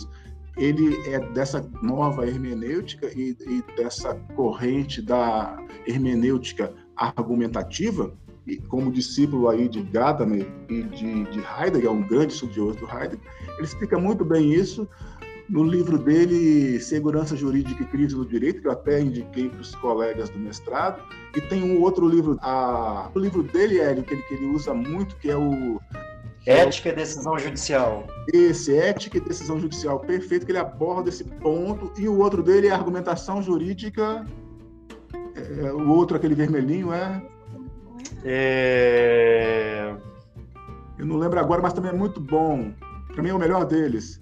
ele 0.57 0.97
é 1.09 1.21
dessa 1.33 1.69
nova 1.83 2.27
hermenêutica 2.27 3.07
e, 3.09 3.37
e 3.41 3.63
dessa 3.77 4.15
corrente 4.35 5.03
da 5.03 5.59
hermenêutica 5.87 6.73
argumentativa, 6.97 8.13
e 8.47 8.57
como 8.57 8.91
discípulo 8.91 9.49
aí 9.49 9.69
de 9.69 9.83
Gadamer 9.83 10.47
e 10.71 10.83
de, 10.83 11.25
de 11.25 11.41
Heidegger, 11.41 11.87
é 11.87 11.91
um 11.91 12.03
grande 12.03 12.33
estudioso 12.33 12.79
do 12.79 12.87
Heidegger, 12.87 13.21
ele 13.59 13.67
explica 13.67 13.99
muito 13.99 14.25
bem 14.25 14.53
isso 14.53 14.89
no 15.49 15.65
livro 15.65 15.97
dele, 15.97 16.79
Segurança 16.79 17.35
Jurídica 17.35 17.83
e 17.83 17.87
Crise 17.87 18.15
do 18.15 18.27
Direito, 18.27 18.61
que 18.61 18.69
eu 18.69 18.73
até 18.73 19.01
indiquei 19.01 19.49
para 19.49 19.61
os 19.61 19.75
colegas 19.77 20.29
do 20.29 20.39
mestrado, 20.39 21.03
e 21.35 21.41
tem 21.41 21.65
um 21.65 21.81
outro 21.81 22.07
livro, 22.07 22.39
a, 22.43 23.11
o 23.15 23.19
livro 23.19 23.43
dele, 23.43 23.81
Hélio, 23.81 24.03
que 24.03 24.13
ele, 24.13 24.23
que 24.25 24.35
ele 24.35 24.47
usa 24.47 24.75
muito, 24.75 25.17
que 25.17 25.31
é 25.31 25.37
o 25.37 25.81
Ética 26.47 26.89
e 26.89 26.93
decisão 26.93 27.39
judicial. 27.39 28.07
Esse, 28.33 28.75
ética 28.75 29.19
e 29.19 29.21
decisão 29.21 29.61
judicial, 29.61 30.01
perfeito, 30.01 30.47
que 30.47 30.53
ele 30.53 30.59
aborda 30.59 31.11
esse 31.11 31.23
ponto. 31.23 31.93
E 32.01 32.09
o 32.09 32.19
outro 32.19 32.43
dele 32.43 32.69
é 32.69 32.71
argumentação 32.71 33.43
jurídica. 33.43 34.25
É, 35.35 35.73
o 35.73 35.91
outro, 35.91 36.17
aquele 36.17 36.35
vermelhinho, 36.35 36.91
é. 36.91 37.23
é... 38.25 39.95
eu 40.99 41.05
não 41.05 41.19
lembro 41.19 41.39
agora, 41.39 41.61
mas 41.61 41.75
também 41.75 41.91
é 41.91 41.95
muito 41.95 42.19
bom. 42.19 42.73
Para 43.19 43.25
mim 43.25 43.31
é 43.31 43.35
o 43.35 43.39
melhor 43.41 43.65
deles. 43.65 44.21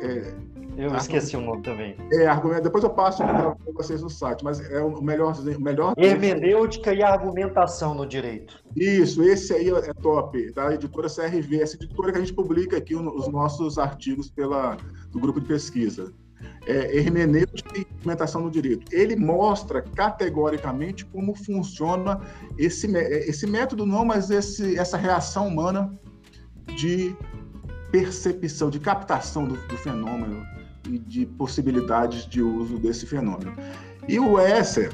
É, 0.00 0.32
eu 0.76 0.94
esqueci 0.94 1.36
o 1.36 1.40
nome 1.40 1.60
também. 1.62 1.96
É, 2.12 2.28
argumento. 2.28 2.62
Depois 2.62 2.84
eu 2.84 2.90
passo 2.90 3.18
para 3.24 3.56
vocês 3.74 4.00
no 4.00 4.08
site, 4.08 4.44
mas 4.44 4.60
é 4.70 4.80
o 4.80 5.02
melhor. 5.02 5.34
O 5.36 5.60
melhor 5.60 5.92
Hermenêutica 5.96 6.94
e 6.94 7.02
argumentação 7.02 7.96
no 7.96 8.06
direito. 8.06 8.62
Isso, 8.76 9.24
esse 9.24 9.52
aí 9.52 9.70
é 9.70 9.92
top, 9.94 10.52
da 10.52 10.72
editora 10.72 11.08
CRV, 11.08 11.60
essa 11.60 11.74
editora 11.74 12.12
que 12.12 12.18
a 12.18 12.20
gente 12.20 12.32
publica 12.32 12.76
aqui 12.76 12.94
os 12.94 13.26
nossos 13.26 13.76
artigos 13.76 14.30
pela, 14.30 14.76
do 15.10 15.18
grupo 15.18 15.40
de 15.40 15.48
pesquisa. 15.48 16.14
É, 16.64 16.96
hermenêutica 16.96 17.76
e 17.76 17.86
argumentação 17.96 18.42
no 18.42 18.52
direito. 18.52 18.86
Ele 18.94 19.16
mostra 19.16 19.82
categoricamente 19.82 21.04
como 21.06 21.34
funciona 21.34 22.20
esse, 22.56 22.86
esse 22.96 23.48
método, 23.48 23.84
não, 23.84 24.04
mas 24.04 24.30
esse, 24.30 24.78
essa 24.78 24.96
reação 24.96 25.48
humana 25.48 25.92
de 26.76 27.16
percepção, 27.96 28.68
de 28.68 28.78
captação 28.78 29.46
do, 29.46 29.56
do 29.68 29.76
fenômeno 29.78 30.44
e 30.86 30.98
de 30.98 31.24
possibilidades 31.24 32.26
de 32.26 32.42
uso 32.42 32.78
desse 32.78 33.06
fenômeno. 33.06 33.54
E 34.06 34.20
o 34.20 34.38
Esser, 34.38 34.92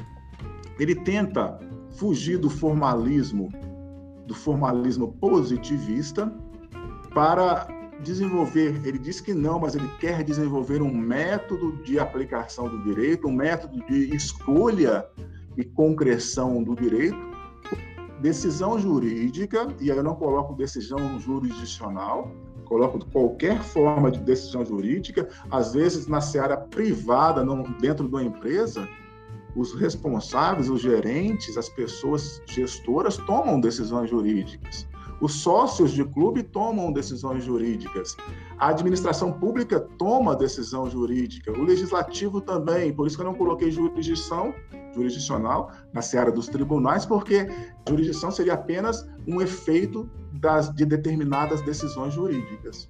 ele 0.79 0.95
tenta 0.95 1.59
fugir 1.97 2.37
do 2.37 2.49
formalismo, 2.49 3.49
do 4.25 4.33
formalismo 4.33 5.11
positivista, 5.19 6.33
para 7.13 7.67
desenvolver, 8.01 8.81
ele 8.85 8.97
diz 8.97 9.19
que 9.19 9.33
não, 9.33 9.59
mas 9.59 9.75
ele 9.75 9.87
quer 9.99 10.23
desenvolver 10.23 10.81
um 10.81 10.93
método 10.93 11.73
de 11.83 11.99
aplicação 11.99 12.69
do 12.69 12.83
direito, 12.83 13.27
um 13.27 13.33
método 13.33 13.85
de 13.85 14.15
escolha 14.15 15.05
e 15.57 15.63
concreção 15.63 16.63
do 16.63 16.73
direito, 16.73 17.17
decisão 18.21 18.79
jurídica, 18.79 19.67
e 19.79 19.91
aí 19.91 19.97
eu 19.97 20.03
não 20.03 20.15
coloco 20.15 20.55
decisão 20.55 21.19
jurisdicional, 21.19 22.31
coloco 22.63 23.05
qualquer 23.11 23.61
forma 23.61 24.09
de 24.09 24.19
decisão 24.19 24.65
jurídica, 24.65 25.27
às 25.51 25.73
vezes 25.73 26.07
na 26.07 26.21
seara 26.21 26.57
privada, 26.57 27.43
não, 27.43 27.63
dentro 27.79 28.07
de 28.07 28.13
uma 28.13 28.23
empresa, 28.23 28.87
os 29.55 29.73
responsáveis, 29.73 30.69
os 30.69 30.81
gerentes, 30.81 31.57
as 31.57 31.69
pessoas 31.69 32.41
gestoras 32.47 33.17
tomam 33.17 33.59
decisões 33.59 34.09
jurídicas. 34.09 34.87
Os 35.23 35.35
sócios 35.35 35.91
de 35.91 36.03
clube 36.03 36.43
tomam 36.43 36.91
decisões 36.91 37.45
jurídicas. 37.45 38.17
A 38.57 38.67
administração 38.67 39.31
pública 39.31 39.79
toma 39.97 40.35
decisão 40.35 40.89
jurídica. 40.89 41.49
O 41.53 41.63
legislativo 41.63 42.41
também. 42.41 42.91
Por 42.93 43.07
isso 43.07 43.15
que 43.15 43.21
eu 43.21 43.27
não 43.27 43.33
coloquei 43.33 43.71
jurisdição 43.71 44.53
jurisdicional 44.93 45.71
na 45.93 46.01
seara 46.01 46.29
dos 46.29 46.47
tribunais, 46.49 47.05
porque 47.05 47.47
jurisdição 47.87 48.31
seria 48.31 48.55
apenas 48.55 49.07
um 49.25 49.41
efeito 49.41 50.09
das, 50.33 50.69
de 50.75 50.85
determinadas 50.85 51.61
decisões 51.61 52.13
jurídicas. 52.13 52.89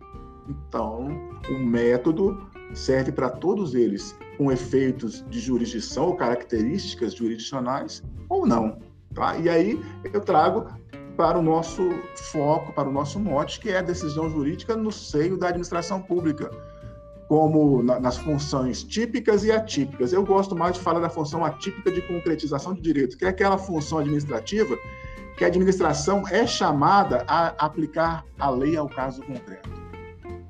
Então, 0.49 1.09
o 1.51 1.59
método 1.59 2.49
serve 2.73 3.11
para 3.11 3.29
todos 3.29 3.75
eles, 3.75 4.17
com 4.39 4.51
efeitos 4.51 5.23
de 5.29 5.39
jurisdição 5.39 6.07
ou 6.07 6.15
características 6.15 7.13
jurisdicionais 7.13 8.01
ou 8.27 8.47
não. 8.47 8.79
Tá? 9.13 9.37
E 9.37 9.47
aí 9.47 9.79
eu 10.11 10.19
trago 10.19 10.65
para 11.15 11.37
o 11.37 11.41
nosso 11.41 11.89
foco, 12.31 12.73
para 12.73 12.89
o 12.89 12.91
nosso 12.91 13.19
mote, 13.19 13.59
que 13.59 13.69
é 13.69 13.77
a 13.77 13.81
decisão 13.81 14.29
jurídica 14.29 14.75
no 14.75 14.91
seio 14.91 15.37
da 15.37 15.47
administração 15.47 16.01
pública, 16.01 16.49
como 17.27 17.81
na, 17.83 17.99
nas 17.99 18.17
funções 18.17 18.83
típicas 18.83 19.43
e 19.43 19.51
atípicas. 19.51 20.13
Eu 20.13 20.23
gosto 20.23 20.55
mais 20.55 20.75
de 20.75 20.81
falar 20.81 20.99
da 20.99 21.09
função 21.09 21.45
atípica 21.45 21.91
de 21.91 22.01
concretização 22.01 22.73
de 22.73 22.81
direito, 22.81 23.17
que 23.17 23.25
é 23.25 23.29
aquela 23.29 23.57
função 23.57 23.99
administrativa 23.99 24.75
que 25.37 25.43
a 25.43 25.47
administração 25.47 26.27
é 26.27 26.45
chamada 26.45 27.25
a 27.27 27.47
aplicar 27.65 28.25
a 28.37 28.49
lei 28.49 28.77
ao 28.77 28.87
caso 28.87 29.21
concreto. 29.23 29.69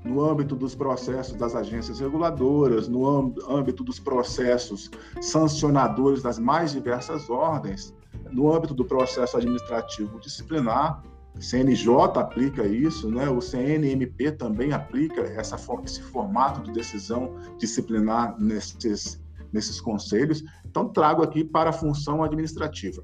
No 0.03 0.21
âmbito 0.21 0.55
dos 0.55 0.75
processos 0.75 1.35
das 1.35 1.55
agências 1.55 1.99
reguladoras, 1.99 2.89
no 2.89 3.07
âmbito 3.49 3.83
dos 3.83 3.99
processos 3.99 4.91
sancionadores 5.21 6.21
das 6.21 6.37
mais 6.37 6.73
diversas 6.73 7.29
ordens, 7.29 7.93
no 8.33 8.53
âmbito 8.53 8.73
do 8.73 8.83
processo 8.83 9.37
administrativo 9.37 10.19
disciplinar, 10.19 11.03
CNJ 11.39 11.89
aplica 12.15 12.65
isso, 12.65 13.09
né? 13.09 13.29
o 13.29 13.41
CNMP 13.41 14.31
também 14.33 14.71
aplica 14.71 15.21
essa, 15.21 15.57
esse 15.83 16.01
formato 16.01 16.61
de 16.61 16.71
decisão 16.71 17.35
disciplinar 17.57 18.39
nesses, 18.39 19.19
nesses 19.51 19.81
conselhos. 19.81 20.43
Então, 20.65 20.89
trago 20.89 21.23
aqui 21.23 21.43
para 21.43 21.71
a 21.71 21.73
função 21.73 22.23
administrativa. 22.23 23.03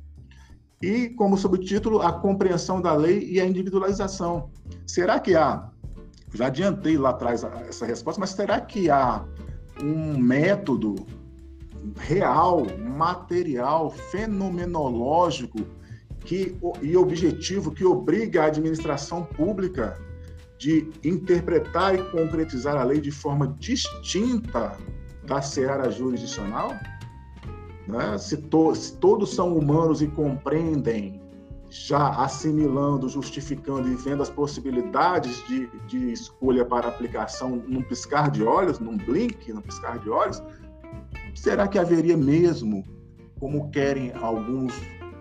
E, 0.82 1.10
como 1.10 1.38
subtítulo, 1.38 2.02
a 2.02 2.14
compreensão 2.14 2.82
da 2.82 2.94
lei 2.94 3.28
e 3.30 3.42
a 3.42 3.46
individualização. 3.46 4.50
Será 4.88 5.20
que 5.20 5.36
há, 5.36 5.70
já 6.34 6.48
adiantei 6.48 6.98
lá 6.98 7.10
atrás 7.10 7.44
essa 7.68 7.86
resposta, 7.86 8.20
mas 8.20 8.30
será 8.30 8.62
que 8.62 8.90
há 8.90 9.26
um 9.82 10.18
método 10.18 10.96
real, 11.98 12.66
material, 12.78 13.90
fenomenológico 13.90 15.60
que, 16.20 16.58
e 16.82 16.98
objetivo 16.98 17.72
que 17.72 17.86
obriga 17.86 18.44
a 18.44 18.48
administração 18.48 19.24
pública 19.24 19.98
de 20.58 20.90
interpretar 21.04 21.96
e 21.96 22.04
concretizar 22.12 22.76
a 22.76 22.84
lei 22.84 23.00
de 23.00 23.12
forma 23.12 23.56
distinta 23.60 24.78
da 25.26 25.42
seara 25.42 25.90
jurisdicional? 25.90 26.76
Né? 27.88 28.18
Se, 28.18 28.38
to, 28.38 28.76
se 28.76 28.98
todos 28.98 29.34
são 29.34 29.58
humanos 29.58 30.02
e 30.02 30.08
compreendem, 30.08 31.20
já 31.70 32.10
assimilando, 32.10 33.08
justificando 33.08 33.88
e 33.88 33.96
vendo 33.96 34.24
as 34.24 34.30
possibilidades 34.30 35.44
de, 35.48 35.68
de 35.88 36.12
escolha 36.12 36.66
para 36.66 36.88
aplicação 36.88 37.56
num 37.68 37.82
piscar 37.82 38.30
de 38.32 38.44
olhos, 38.44 38.80
num 38.80 38.98
blink, 38.98 39.54
num 39.54 39.62
piscar 39.62 40.00
de 40.00 40.10
olhos, 40.10 40.42
será 41.40 41.70
que 41.70 41.80
haveria 41.80 42.18
mesmo, 42.18 42.84
como 43.40 43.72
querem 43.72 44.12
alguns 44.12 44.74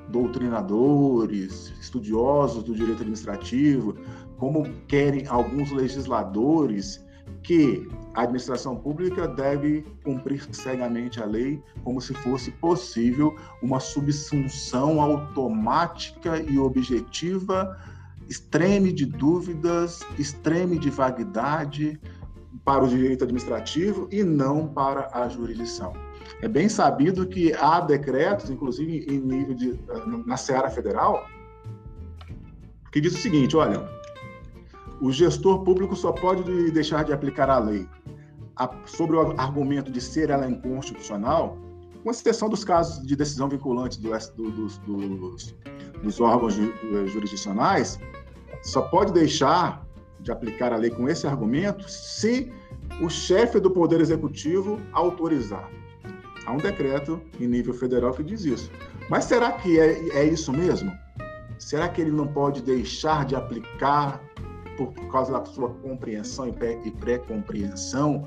doutrinadores, 0.08 1.72
estudiosos 1.80 2.64
do 2.64 2.74
direito 2.74 3.02
administrativo, 3.02 3.94
como 4.36 4.64
querem 4.88 5.26
alguns 5.28 5.70
legisladores, 5.70 7.04
que 7.44 7.88
a 8.14 8.22
administração 8.22 8.74
pública 8.76 9.28
deve 9.28 9.84
cumprir 10.02 10.42
cegamente 10.50 11.22
a 11.22 11.24
lei, 11.24 11.62
como 11.84 12.00
se 12.00 12.12
fosse 12.14 12.50
possível 12.50 13.36
uma 13.62 13.78
subsunção 13.78 15.00
automática 15.00 16.42
e 16.42 16.58
objetiva, 16.58 17.78
extreme 18.28 18.92
de 18.92 19.06
dúvidas, 19.06 20.00
extreme 20.18 20.78
de 20.78 20.90
vaguidade 20.90 22.00
para 22.64 22.84
o 22.84 22.88
direito 22.88 23.22
administrativo 23.22 24.08
e 24.10 24.24
não 24.24 24.66
para 24.66 25.08
a 25.12 25.28
jurisdição. 25.28 26.07
É 26.40 26.48
bem 26.48 26.68
sabido 26.68 27.26
que 27.26 27.52
há 27.54 27.80
decretos, 27.80 28.48
inclusive 28.48 29.04
em 29.08 29.18
nível 29.18 29.54
de 29.54 29.78
na 30.24 30.36
Seara 30.36 30.70
Federal, 30.70 31.26
que 32.92 33.00
diz 33.00 33.14
o 33.14 33.18
seguinte: 33.18 33.56
olha, 33.56 33.88
o 35.00 35.10
gestor 35.10 35.64
público 35.64 35.96
só 35.96 36.12
pode 36.12 36.70
deixar 36.70 37.04
de 37.04 37.12
aplicar 37.12 37.50
a 37.50 37.58
lei 37.58 37.88
sobre 38.86 39.16
o 39.16 39.40
argumento 39.40 39.90
de 39.90 40.00
ser 40.00 40.30
ela 40.30 40.48
inconstitucional, 40.48 41.58
com 42.02 42.10
exceção 42.10 42.48
dos 42.48 42.64
casos 42.64 43.04
de 43.06 43.14
decisão 43.14 43.48
vinculante 43.48 44.00
do, 44.00 44.10
do, 44.10 44.50
dos, 44.50 44.78
dos, 44.78 45.56
dos 46.02 46.20
órgãos 46.20 46.54
jurisdicionais, 47.06 47.98
só 48.62 48.82
pode 48.82 49.12
deixar 49.12 49.86
de 50.20 50.32
aplicar 50.32 50.72
a 50.72 50.76
lei 50.76 50.90
com 50.90 51.08
esse 51.08 51.26
argumento 51.26 51.88
se 51.88 52.52
o 53.00 53.08
chefe 53.08 53.60
do 53.60 53.70
Poder 53.70 54.00
Executivo 54.00 54.80
autorizar. 54.92 55.68
Há 56.48 56.52
um 56.52 56.56
decreto 56.56 57.20
em 57.38 57.46
nível 57.46 57.74
federal 57.74 58.14
que 58.14 58.24
diz 58.24 58.42
isso. 58.42 58.70
Mas 59.10 59.26
será 59.26 59.52
que 59.52 59.78
é, 59.78 60.08
é 60.16 60.24
isso 60.24 60.50
mesmo? 60.50 60.90
Será 61.58 61.90
que 61.90 62.00
ele 62.00 62.10
não 62.10 62.26
pode 62.26 62.62
deixar 62.62 63.26
de 63.26 63.36
aplicar 63.36 64.18
por, 64.78 64.94
causa 65.10 65.32
da 65.32 65.44
sua 65.44 65.68
compreensão 65.68 66.48
e 66.48 66.90
pré-compreensão 66.92 68.26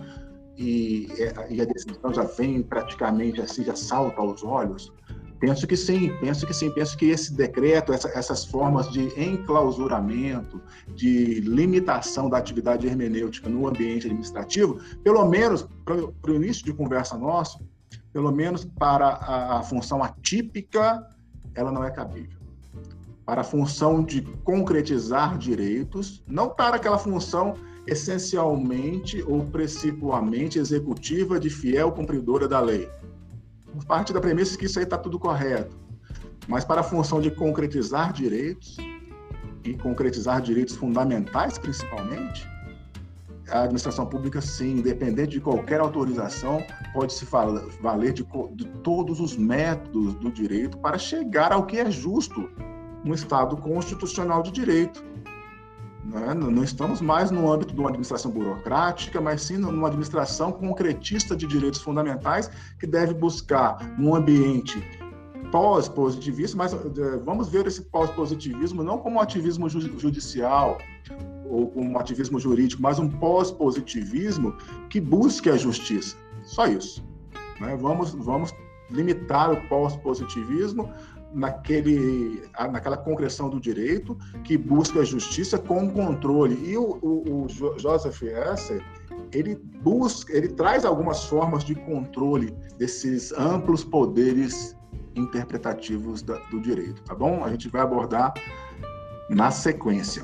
e, 0.55 1.07
e, 1.49 1.61
a 1.61 1.65
decisão 1.65 2.13
já 2.13 2.21
vem 2.21 2.61
praticamente 2.61 3.41
assim, 3.41 3.63
já 3.63 3.75
salta 3.75 4.21
aos 4.21 4.43
olhos? 4.43 4.93
Penso 5.39 5.65
que 5.65 5.75
sim, 5.75 6.15
penso 6.19 6.45
que 6.45 6.53
sim, 6.53 6.69
penso 6.69 6.95
que 6.95 7.09
esse 7.09 7.33
decreto, 7.33 7.91
essa, 7.91 8.07
essas 8.09 8.45
formas 8.45 8.87
de 8.91 9.01
enclausuramento, 9.19 10.61
de 10.93 11.39
limitação 11.39 12.29
da 12.29 12.37
atividade 12.37 12.85
hermenêutica 12.85 13.49
no 13.49 13.67
ambiente 13.67 14.05
administrativo, 14.05 14.79
pelo 15.03 15.27
menos 15.27 15.67
para 15.83 16.31
o 16.31 16.35
início 16.35 16.63
de 16.63 16.71
conversa 16.71 17.17
nosso, 17.17 17.59
pelo 18.13 18.31
menos 18.31 18.65
para 18.65 19.07
a, 19.07 19.63
função 19.63 20.03
atípica, 20.03 21.07
ela 21.55 21.71
não 21.71 21.83
é 21.83 21.91
cabível. 21.91 22.39
Para 23.25 23.41
a 23.41 23.43
função 23.43 24.03
de 24.03 24.21
concretizar 24.43 25.37
direitos, 25.37 26.23
não 26.27 26.49
para 26.49 26.75
aquela 26.75 26.97
função 26.97 27.55
essencialmente 27.87 29.23
ou 29.23 29.45
principalmente 29.45 30.59
executiva 30.59 31.39
de 31.39 31.49
fiel 31.49 31.91
cumpridora 31.91 32.47
da 32.47 32.59
lei. 32.59 32.89
Parte 33.87 34.11
da 34.11 34.19
premissa 34.19 34.57
que 34.57 34.65
isso 34.65 34.77
aí 34.77 34.83
está 34.83 34.97
tudo 34.97 35.17
correto. 35.17 35.79
Mas 36.47 36.65
para 36.65 36.81
a 36.81 36.83
função 36.83 37.21
de 37.21 37.31
concretizar 37.31 38.11
direitos, 38.11 38.77
e 39.63 39.75
concretizar 39.75 40.41
direitos 40.41 40.75
fundamentais, 40.75 41.57
principalmente, 41.57 42.47
a 43.51 43.63
administração 43.63 44.05
pública, 44.05 44.41
sim, 44.41 44.77
independente 44.77 45.31
de 45.31 45.41
qualquer 45.41 45.79
autorização, 45.79 46.63
pode 46.93 47.13
se 47.13 47.25
valer 47.81 48.13
de, 48.13 48.25
de 48.53 48.65
todos 48.83 49.19
os 49.19 49.35
métodos 49.35 50.15
do 50.15 50.31
direito 50.31 50.77
para 50.77 50.97
chegar 50.97 51.51
ao 51.51 51.65
que 51.65 51.77
é 51.77 51.91
justo 51.91 52.49
no 53.03 53.13
Estado 53.13 53.57
constitucional 53.57 54.41
de 54.41 54.51
direito. 54.51 55.03
Né? 56.05 56.33
Não 56.33 56.63
estamos 56.63 57.01
mais 57.01 57.29
no 57.29 57.51
âmbito 57.51 57.73
de 57.73 57.79
uma 57.79 57.89
administração 57.89 58.31
burocrática, 58.31 59.21
mas 59.21 59.41
sim 59.41 59.57
numa 59.57 59.87
administração 59.87 60.51
concretista 60.51 61.35
de 61.35 61.45
direitos 61.45 61.81
fundamentais 61.81 62.49
que 62.79 62.87
deve 62.87 63.13
buscar, 63.13 63.77
num 63.97 64.15
ambiente 64.15 64.81
pós-positivismo, 65.51 66.59
mas 66.59 66.73
eh, 66.73 66.77
vamos 67.25 67.49
ver 67.49 67.67
esse 67.67 67.81
pós-positivismo 67.81 68.83
não 68.83 68.97
como 68.97 69.17
um 69.17 69.19
ativismo 69.19 69.67
judicial 69.69 70.77
ou 71.45 71.69
como 71.69 71.91
um 71.91 71.97
ativismo 71.97 72.39
jurídico, 72.39 72.81
mas 72.81 72.99
um 72.99 73.09
pós-positivismo 73.09 74.55
que 74.89 74.99
busque 74.99 75.49
a 75.49 75.57
justiça. 75.57 76.15
Só 76.43 76.65
isso. 76.67 77.03
Né? 77.59 77.75
Vamos, 77.79 78.11
vamos 78.13 78.53
limitar 78.89 79.51
o 79.51 79.67
pós-positivismo 79.67 80.89
naquele, 81.33 82.43
naquela 82.71 82.97
concreção 82.97 83.49
do 83.49 83.59
direito 83.59 84.17
que 84.43 84.57
busca 84.57 84.99
a 84.99 85.05
justiça 85.05 85.57
com 85.57 85.89
controle. 85.89 86.59
E 86.69 86.77
o, 86.77 86.97
o, 87.01 87.45
o 87.45 87.79
Joseph 87.79 88.21
Esser, 88.21 88.83
ele 89.31 89.55
busca, 89.55 90.35
ele 90.35 90.49
traz 90.49 90.83
algumas 90.85 91.25
formas 91.25 91.63
de 91.63 91.75
controle 91.75 92.53
desses 92.77 93.31
amplos 93.33 93.83
poderes 93.83 94.75
interpretativos 95.15 96.21
da, 96.21 96.37
do 96.49 96.59
direito, 96.59 97.01
tá 97.03 97.13
bom? 97.13 97.43
A 97.43 97.49
gente 97.49 97.67
vai 97.69 97.81
abordar 97.81 98.33
na 99.29 99.51
sequência. 99.51 100.23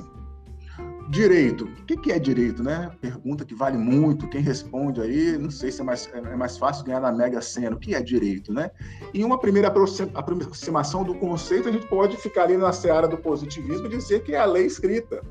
Direito. 1.09 1.63
O 1.65 1.85
que 1.85 2.11
é 2.11 2.19
direito, 2.19 2.61
né? 2.61 2.91
Pergunta 2.99 3.45
que 3.45 3.55
vale 3.55 3.77
muito. 3.77 4.27
Quem 4.27 4.41
responde 4.41 4.99
aí, 4.99 5.37
não 5.37 5.49
sei 5.49 5.71
se 5.71 5.79
é 5.79 5.83
mais, 5.83 6.09
é 6.13 6.35
mais 6.35 6.57
fácil 6.57 6.83
ganhar 6.83 6.99
na 6.99 7.13
Mega 7.13 7.41
Sena. 7.41 7.77
O 7.77 7.79
que 7.79 7.95
é 7.95 8.01
direito, 8.01 8.53
né? 8.53 8.69
Em 9.13 9.23
uma 9.23 9.39
primeira 9.39 9.69
aproximação 9.69 11.03
do 11.03 11.15
conceito, 11.15 11.69
a 11.69 11.71
gente 11.71 11.87
pode 11.87 12.17
ficar 12.17 12.43
ali 12.43 12.57
na 12.57 12.73
seara 12.73 13.07
do 13.07 13.17
positivismo 13.17 13.87
e 13.87 13.89
dizer 13.89 14.23
que 14.23 14.33
é 14.33 14.39
a 14.39 14.45
lei 14.45 14.65
escrita. 14.65 15.21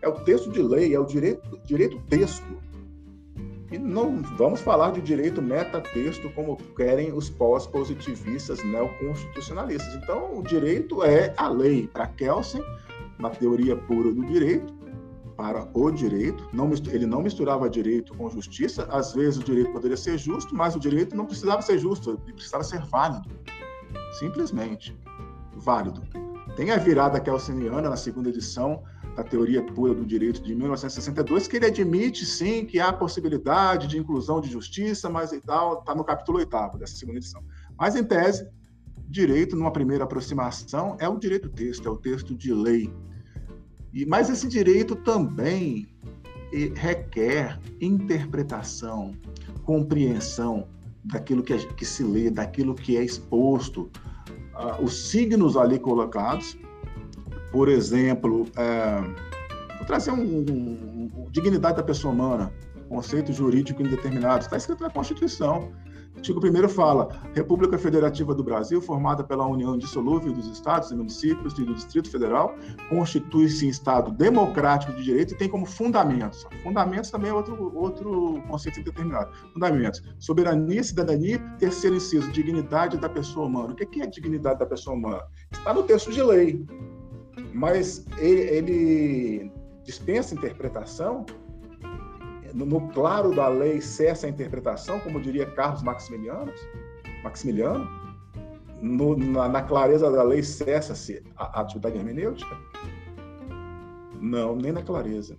É 0.00 0.08
o 0.08 0.12
texto 0.24 0.50
de 0.50 0.62
lei, 0.62 0.94
é 0.94 1.00
o 1.00 1.04
direito, 1.04 1.60
direito 1.64 2.00
texto. 2.08 2.46
E 3.70 3.78
não 3.78 4.22
vamos 4.38 4.60
falar 4.60 4.92
de 4.92 5.02
direito 5.02 5.42
metatexto 5.42 6.30
como 6.30 6.56
querem 6.76 7.12
os 7.12 7.28
pós-positivistas 7.28 8.62
neoconstitucionalistas. 8.64 10.02
Então, 10.02 10.38
o 10.38 10.42
direito 10.42 11.02
é 11.02 11.34
a 11.36 11.48
lei. 11.48 11.88
Para 11.88 12.06
Kelsen, 12.06 12.62
na 13.18 13.28
teoria 13.28 13.76
pura 13.76 14.12
do 14.12 14.24
direito, 14.24 14.75
para 15.36 15.68
o 15.74 15.90
direito, 15.90 16.48
não, 16.52 16.70
ele 16.90 17.06
não 17.06 17.22
misturava 17.22 17.68
direito 17.68 18.14
com 18.14 18.28
justiça. 18.30 18.84
Às 18.90 19.12
vezes 19.12 19.38
o 19.38 19.44
direito 19.44 19.72
poderia 19.72 19.96
ser 19.96 20.18
justo, 20.18 20.54
mas 20.54 20.74
o 20.74 20.80
direito 20.80 21.14
não 21.16 21.26
precisava 21.26 21.60
ser 21.62 21.78
justo, 21.78 22.10
ele 22.10 22.32
precisava 22.32 22.64
ser 22.64 22.80
válido. 22.86 23.28
Simplesmente 24.18 24.98
válido. 25.54 26.02
Tem 26.56 26.70
a 26.70 26.78
virada 26.78 27.20
kelseniana 27.20 27.90
na 27.90 27.96
segunda 27.96 28.30
edição, 28.30 28.82
da 29.16 29.24
teoria 29.24 29.62
pura 29.62 29.94
do 29.94 30.04
direito 30.04 30.42
de 30.42 30.54
1962, 30.54 31.48
que 31.48 31.56
ele 31.56 31.66
admite 31.66 32.26
sim 32.26 32.66
que 32.66 32.78
há 32.78 32.92
possibilidade 32.92 33.86
de 33.86 33.98
inclusão 33.98 34.40
de 34.40 34.50
justiça, 34.50 35.08
mas 35.08 35.32
e 35.32 35.40
tal, 35.40 35.80
está 35.80 35.94
no 35.94 36.04
capítulo 36.04 36.38
oitavo 36.38 36.78
dessa 36.78 36.96
segunda 36.96 37.18
edição. 37.18 37.42
Mas 37.78 37.96
em 37.96 38.04
tese, 38.04 38.46
direito 39.08 39.56
numa 39.56 39.72
primeira 39.72 40.04
aproximação 40.04 40.96
é 41.00 41.08
o 41.08 41.18
direito 41.18 41.48
texto, 41.48 41.88
é 41.88 41.90
o 41.90 41.96
texto 41.96 42.34
de 42.34 42.52
lei. 42.52 42.92
E 43.96 44.04
mas 44.04 44.28
esse 44.28 44.46
direito 44.46 44.94
também 44.94 45.88
requer 46.74 47.58
interpretação, 47.80 49.14
compreensão 49.64 50.68
daquilo 51.04 51.42
que, 51.42 51.56
que 51.74 51.84
se 51.84 52.04
lê, 52.04 52.30
daquilo 52.30 52.74
que 52.74 52.96
é 52.96 53.02
exposto, 53.02 53.90
uh, 54.54 54.82
os 54.82 55.10
signos 55.10 55.56
ali 55.56 55.78
colocados 55.78 56.56
por 57.56 57.70
exemplo, 57.70 58.46
é, 58.54 59.00
vou 59.78 59.86
trazer 59.86 60.10
um, 60.10 60.20
um, 60.20 61.10
um, 61.16 61.30
dignidade 61.30 61.76
da 61.76 61.82
pessoa 61.82 62.12
humana, 62.12 62.52
conceito 62.86 63.32
jurídico 63.32 63.80
indeterminado, 63.82 64.44
está 64.44 64.58
escrito 64.58 64.82
na 64.82 64.90
Constituição. 64.90 65.72
Artigo 66.16 66.40
1 66.40 66.68
fala: 66.68 67.08
República 67.34 67.78
Federativa 67.78 68.34
do 68.34 68.42
Brasil, 68.42 68.80
formada 68.80 69.22
pela 69.22 69.46
união 69.46 69.74
indissolúvel 69.74 70.32
dos 70.32 70.46
estados 70.48 70.90
e 70.90 70.96
municípios 70.96 71.58
e 71.58 71.64
do 71.64 71.74
Distrito 71.74 72.10
Federal, 72.10 72.54
constitui-se 72.88 73.66
em 73.66 73.68
Estado 73.68 74.10
democrático 74.10 74.92
de 74.94 75.04
direito 75.04 75.34
e 75.34 75.36
tem 75.36 75.48
como 75.48 75.66
fundamentos. 75.66 76.46
Fundamentos 76.62 77.10
também 77.10 77.30
é 77.30 77.34
outro, 77.34 77.72
outro 77.76 78.42
conceito 78.48 78.80
indeterminado. 78.80 79.30
Fundamentos: 79.52 80.02
soberania, 80.18 80.82
cidadania, 80.82 81.38
terceiro 81.58 81.96
inciso, 81.96 82.30
dignidade 82.32 82.96
da 82.98 83.08
pessoa 83.08 83.46
humana. 83.46 83.72
O 83.72 83.76
que 83.76 84.00
é 84.00 84.06
dignidade 84.06 84.58
da 84.58 84.66
pessoa 84.66 84.96
humana? 84.96 85.22
Está 85.52 85.72
no 85.72 85.82
texto 85.82 86.10
de 86.10 86.22
lei 86.22 86.64
mas 87.52 88.06
ele, 88.18 88.40
ele 88.40 89.52
dispensa 89.84 90.34
interpretação. 90.34 91.24
No, 92.64 92.88
claro 92.88 93.34
da 93.34 93.48
lei 93.48 93.82
cessa 93.82 94.26
a 94.26 94.30
interpretação, 94.30 94.98
como 95.00 95.20
diria 95.20 95.44
Carlos 95.44 95.82
Maximiliano. 95.82 96.50
Maximiliano. 97.22 97.86
No, 98.80 99.14
na, 99.14 99.46
na, 99.46 99.62
clareza 99.62 100.10
da 100.10 100.22
lei 100.22 100.42
cessa-se 100.42 101.22
a, 101.36 101.58
a, 101.58 101.60
atividade 101.60 101.98
hermenêutica? 101.98 102.56
Não, 104.20 104.56
nem 104.56 104.72
na 104.72 104.82
clareza. 104.82 105.36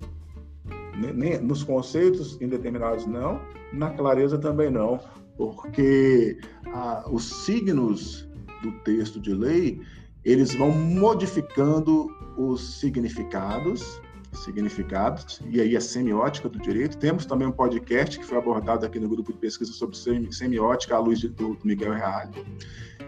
Nem, 0.96 1.14
nem, 1.14 1.40
nos 1.40 1.64
conceitos 1.64 2.40
indeterminados, 2.40 3.08
não. 3.08 3.42
Na 3.74 3.90
clareza 3.90 4.38
também 4.38 4.70
não. 4.70 5.00
Porque 5.38 6.40
ah, 6.68 7.04
os 7.10 7.46
signos 7.46 8.30
do 8.62 8.72
texto 8.84 9.20
de 9.20 9.34
lei 9.34 9.82
eles 10.24 10.54
vão 10.54 10.72
modificando 10.72 12.12
os 12.38 12.80
significados, 12.80 14.02
significados, 14.44 15.42
e 15.50 15.62
aí 15.62 15.76
a 15.76 15.82
semiótica 15.82 16.50
do 16.50 16.60
direito. 16.60 16.98
Temos 16.98 17.26
também 17.26 17.48
um 17.48 17.52
podcast 17.52 18.20
que 18.20 18.26
foi 18.26 18.38
abordado 18.38 18.86
aqui 18.86 19.00
no 19.00 19.10
grupo 19.10 19.32
de 19.34 19.40
pesquisa 19.40 19.72
sobre 19.72 19.98
semiótica, 20.32 20.96
à 20.96 21.00
luz 21.00 21.20
de, 21.20 21.30
do, 21.30 21.58
Miguel 21.64 21.94
Reale 21.94 22.46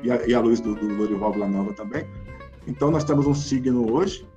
e, 0.03 0.07
e 0.07 0.33
à 0.33 0.39
luz 0.39 0.59
do, 0.59 0.75
do 0.75 0.87
Lorival 0.87 1.31
Villanova 1.33 1.73
também. 1.73 2.07
Então, 2.67 2.91
nós 2.91 3.03
temos 3.03 3.25
um 3.25 3.33
signo 3.33 3.91
hoje 3.91 4.27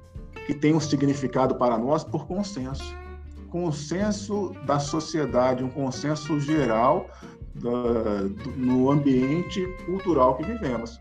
que 0.46 0.54
tem 0.54 0.74
um 0.74 0.80
significado 0.80 1.54
para 1.56 1.78
nós 1.78 2.04
por 2.04 2.26
consenso. 2.26 2.94
Consenso 3.50 4.52
da 4.66 4.78
sociedade, 4.78 5.62
um 5.62 5.68
consenso 5.68 6.40
geral 6.40 7.08
da, 7.54 8.22
do, 8.22 8.50
no 8.56 8.90
ambiente 8.90 9.66
cultural 9.84 10.36
que 10.36 10.44
vivemos 10.44 10.98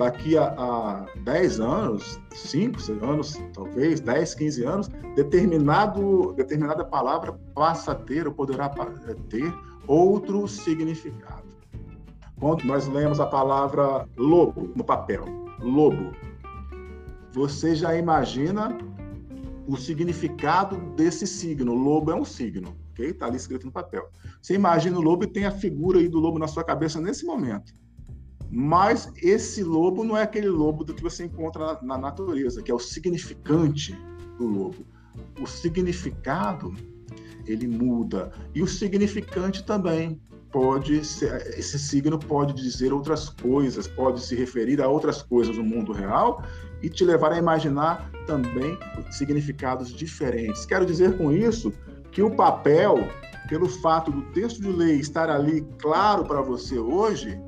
daqui 0.00 0.36
a, 0.38 0.46
a 0.56 1.06
10 1.24 1.60
anos, 1.60 2.18
5 2.32 3.04
anos, 3.04 3.38
talvez, 3.52 4.00
10, 4.00 4.34
15 4.34 4.64
anos, 4.64 4.88
determinado, 5.14 6.32
determinada 6.32 6.82
palavra 6.82 7.38
passa 7.54 7.92
a 7.92 7.94
ter 7.94 8.26
ou 8.26 8.32
poderá 8.32 8.70
ter 9.28 9.54
outro 9.86 10.48
significado. 10.48 11.50
Quando 12.38 12.64
nós 12.64 12.88
lemos 12.88 13.20
a 13.20 13.26
palavra 13.26 14.08
lobo 14.16 14.72
no 14.74 14.82
papel, 14.82 15.26
lobo, 15.60 16.12
você 17.34 17.74
já 17.74 17.94
imagina 17.94 18.78
o 19.68 19.76
significado 19.76 20.78
desse 20.96 21.26
signo. 21.26 21.74
Lobo 21.74 22.10
é 22.10 22.14
um 22.14 22.24
signo, 22.24 22.74
ok? 22.92 23.10
Está 23.10 23.26
ali 23.26 23.36
escrito 23.36 23.66
no 23.66 23.72
papel. 23.72 24.08
Você 24.40 24.54
imagina 24.54 24.98
o 24.98 25.02
lobo 25.02 25.24
e 25.24 25.26
tem 25.26 25.44
a 25.44 25.50
figura 25.50 25.98
aí 25.98 26.08
do 26.08 26.18
lobo 26.18 26.38
na 26.38 26.48
sua 26.48 26.64
cabeça 26.64 26.98
nesse 27.02 27.26
momento. 27.26 27.74
Mas 28.50 29.12
esse 29.22 29.62
lobo 29.62 30.02
não 30.02 30.16
é 30.16 30.22
aquele 30.22 30.48
lobo 30.48 30.82
do 30.84 30.92
que 30.92 31.02
você 31.02 31.24
encontra 31.24 31.74
na, 31.74 31.82
na 31.82 31.98
natureza, 31.98 32.62
que 32.62 32.70
é 32.70 32.74
o 32.74 32.80
significante 32.80 33.96
do 34.36 34.46
lobo. 34.46 34.84
O 35.40 35.46
significado 35.46 36.74
ele 37.46 37.66
muda 37.66 38.32
e 38.54 38.62
o 38.62 38.66
significante 38.66 39.64
também 39.64 40.20
pode 40.50 41.04
ser, 41.04 41.58
esse 41.58 41.78
signo 41.78 42.18
pode 42.18 42.52
dizer 42.54 42.92
outras 42.92 43.28
coisas, 43.28 43.86
pode 43.86 44.20
se 44.20 44.34
referir 44.34 44.82
a 44.82 44.88
outras 44.88 45.22
coisas 45.22 45.56
no 45.56 45.62
mundo 45.62 45.92
real 45.92 46.44
e 46.82 46.88
te 46.88 47.04
levar 47.04 47.32
a 47.32 47.38
imaginar 47.38 48.10
também 48.26 48.76
significados 49.10 49.92
diferentes. 49.92 50.66
Quero 50.66 50.84
dizer 50.84 51.16
com 51.16 51.30
isso 51.30 51.72
que 52.10 52.22
o 52.22 52.34
papel, 52.34 53.08
pelo 53.48 53.68
fato 53.68 54.10
do 54.10 54.22
texto 54.32 54.60
de 54.60 54.72
lei 54.72 54.96
estar 54.96 55.30
ali 55.30 55.64
claro 55.78 56.24
para 56.24 56.40
você 56.40 56.78
hoje, 56.78 57.40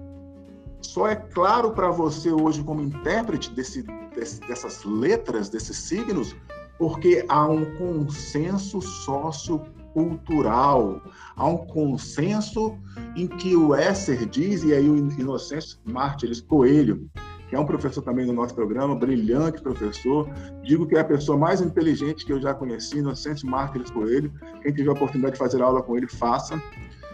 só 0.83 1.09
é 1.09 1.17
claro 1.17 1.73
para 1.73 1.91
você 1.91 2.31
hoje 2.31 2.63
como 2.63 2.83
intérprete 2.83 3.51
desse, 3.53 3.83
desse, 4.15 4.39
dessas 4.41 4.85
letras, 4.85 5.49
desses 5.49 5.79
signos, 5.79 6.37
porque 6.79 7.25
há 7.29 7.47
um 7.47 7.65
consenso 7.77 8.83
sociocultural, 8.83 11.01
há 11.37 11.47
um 11.47 11.59
consenso 11.59 12.77
em 13.17 13.27
que 13.27 13.57
o 13.57 13.75
Esser 13.75 14.27
diz, 14.27 14.63
e 14.65 14.75
aí 14.75 14.91
o 14.91 14.97
Inocêncio 14.97 15.79
Mártires 15.85 16.41
Coelho, 16.41 17.09
que 17.53 17.57
é 17.57 17.61
um 17.61 17.67
professor 17.67 18.01
também 18.01 18.25
do 18.25 18.33
nosso 18.33 18.55
programa, 18.55 18.97
brilhante 18.97 19.61
professor. 19.61 20.27
Digo 20.65 20.87
que 20.87 20.97
é 20.97 21.01
a 21.01 21.05
pessoa 21.05 21.37
mais 21.37 21.61
inteligente 21.61 22.25
que 22.25 22.33
eu 22.33 22.41
já 22.41 22.55
conheci, 22.55 22.97
Inocente 22.97 23.45
Marques 23.45 23.91
Coelho. 23.91 24.33
Quem 24.63 24.73
tiver 24.73 24.89
a 24.89 24.95
oportunidade 24.95 25.35
de 25.35 25.39
fazer 25.39 25.61
aula 25.61 25.83
com 25.83 25.95
ele, 25.95 26.09
faça. 26.09 26.59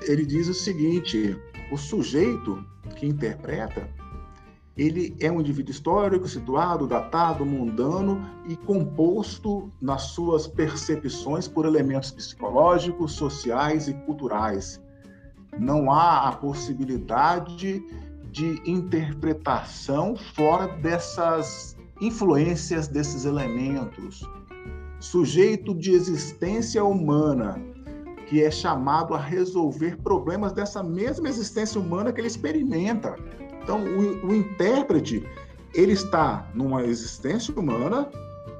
Ele 0.02 0.24
diz 0.24 0.46
o 0.46 0.54
seguinte: 0.54 1.36
o 1.72 1.76
sujeito 1.76 2.64
que 2.88 3.06
interpreta 3.06 3.88
ele 4.78 5.16
é 5.18 5.30
um 5.30 5.40
indivíduo 5.40 5.72
histórico, 5.72 6.28
situado, 6.28 6.86
datado, 6.86 7.44
mundano 7.44 8.24
e 8.46 8.54
composto 8.54 9.72
nas 9.80 10.02
suas 10.02 10.46
percepções 10.46 11.48
por 11.48 11.66
elementos 11.66 12.12
psicológicos, 12.12 13.12
sociais 13.12 13.88
e 13.88 13.94
culturais. 13.94 14.80
Não 15.58 15.90
há 15.90 16.28
a 16.28 16.32
possibilidade 16.36 17.82
de 18.30 18.62
interpretação 18.70 20.14
fora 20.14 20.68
dessas 20.76 21.76
influências 22.00 22.86
desses 22.86 23.24
elementos. 23.24 24.22
Sujeito 25.00 25.74
de 25.74 25.90
existência 25.90 26.84
humana, 26.84 27.60
que 28.28 28.42
é 28.42 28.50
chamado 28.50 29.14
a 29.14 29.18
resolver 29.18 29.96
problemas 29.98 30.52
dessa 30.52 30.82
mesma 30.82 31.28
existência 31.28 31.80
humana 31.80 32.12
que 32.12 32.20
ele 32.20 32.28
experimenta. 32.28 33.16
Então, 33.62 33.82
o, 33.84 34.26
o 34.26 34.34
intérprete, 34.34 35.26
ele 35.74 35.92
está 35.92 36.46
numa 36.54 36.84
existência 36.84 37.54
humana 37.54 38.08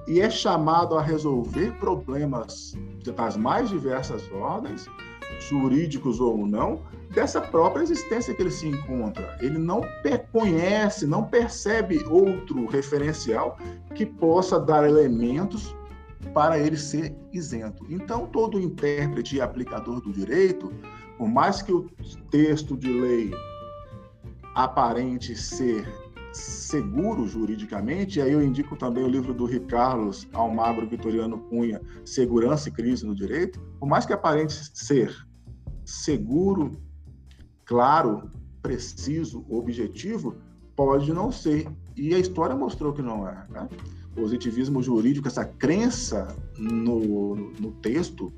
e 0.06 0.20
é 0.20 0.30
chamado 0.30 0.96
a 0.96 1.02
resolver 1.02 1.72
problemas 1.78 2.74
das 3.16 3.36
mais 3.36 3.68
diversas 3.68 4.22
ordens, 4.32 4.86
jurídicos 5.38 6.18
ou 6.18 6.46
não, 6.46 6.80
dessa 7.10 7.40
própria 7.40 7.82
existência 7.82 8.34
que 8.34 8.40
ele 8.40 8.50
se 8.50 8.66
encontra. 8.66 9.36
Ele 9.40 9.58
não 9.58 9.82
conhece, 10.32 11.06
não 11.06 11.24
percebe 11.24 12.04
outro 12.08 12.66
referencial 12.66 13.58
que 13.94 14.06
possa 14.06 14.58
dar 14.58 14.88
elementos 14.88 15.74
para 16.32 16.58
ele 16.58 16.76
ser 16.76 17.14
isento. 17.32 17.86
Então, 17.88 18.26
todo 18.26 18.60
intérprete 18.60 19.36
e 19.36 19.40
aplicador 19.40 20.00
do 20.00 20.12
direito, 20.12 20.72
por 21.16 21.28
mais 21.28 21.62
que 21.62 21.72
o 21.72 21.88
texto 22.30 22.76
de 22.76 22.92
lei 22.92 23.30
aparente 24.54 25.36
ser 25.36 25.86
seguro 26.32 27.26
juridicamente, 27.26 28.18
e 28.18 28.22
aí 28.22 28.32
eu 28.32 28.42
indico 28.42 28.76
também 28.76 29.02
o 29.02 29.08
livro 29.08 29.32
do 29.32 29.44
Ricardo 29.44 30.10
Almagro 30.32 30.88
Vitoriano 30.88 31.38
Cunha, 31.38 31.80
Segurança 32.04 32.68
e 32.68 32.72
Crise 32.72 33.06
no 33.06 33.14
Direito, 33.14 33.60
por 33.78 33.88
mais 33.88 34.04
que 34.04 34.12
aparente 34.12 34.52
ser 34.52 35.14
seguro, 35.84 36.80
claro, 37.64 38.30
preciso, 38.62 39.44
objetivo, 39.48 40.36
pode 40.76 41.12
não 41.12 41.32
ser. 41.32 41.66
E 41.96 42.14
a 42.14 42.18
história 42.18 42.54
mostrou 42.54 42.92
que 42.92 43.02
não 43.02 43.26
é. 43.26 43.46
Né? 43.48 43.68
Positivismo 44.18 44.82
jurídico, 44.82 45.28
essa 45.28 45.44
crença 45.44 46.34
no, 46.58 47.36
no 47.36 47.70
texto, 47.80 48.32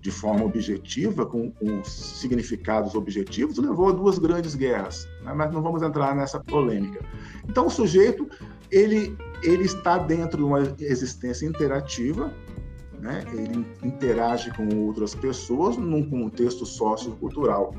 de 0.00 0.10
forma 0.10 0.44
objetiva, 0.44 1.24
com, 1.24 1.52
com 1.52 1.84
significados 1.84 2.96
objetivos, 2.96 3.58
levou 3.58 3.90
a 3.90 3.92
duas 3.92 4.18
grandes 4.18 4.56
guerras. 4.56 5.08
Né? 5.22 5.32
Mas 5.32 5.52
não 5.52 5.62
vamos 5.62 5.82
entrar 5.82 6.16
nessa 6.16 6.40
polêmica. 6.40 7.04
Então, 7.48 7.66
o 7.66 7.70
sujeito 7.70 8.28
ele, 8.70 9.16
ele 9.42 9.64
está 9.64 9.98
dentro 9.98 10.38
de 10.38 10.44
uma 10.44 10.74
existência 10.80 11.46
interativa, 11.46 12.32
né? 13.00 13.24
ele 13.32 13.64
interage 13.82 14.50
com 14.56 14.68
outras 14.86 15.14
pessoas 15.14 15.76
num 15.76 16.08
contexto 16.08 16.66
sociocultural. 16.66 17.72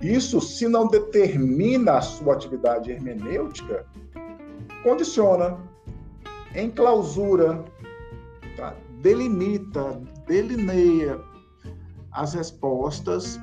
Isso, 0.00 0.40
se 0.40 0.66
não 0.66 0.88
determina 0.88 1.98
a 1.98 2.00
sua 2.00 2.34
atividade 2.34 2.90
hermenêutica, 2.90 3.86
condiciona, 4.82 5.58
enclausura, 6.54 7.64
tá? 8.56 8.74
delimita, 9.00 10.00
delineia, 10.26 11.20
as 12.12 12.34
respostas 12.34 13.40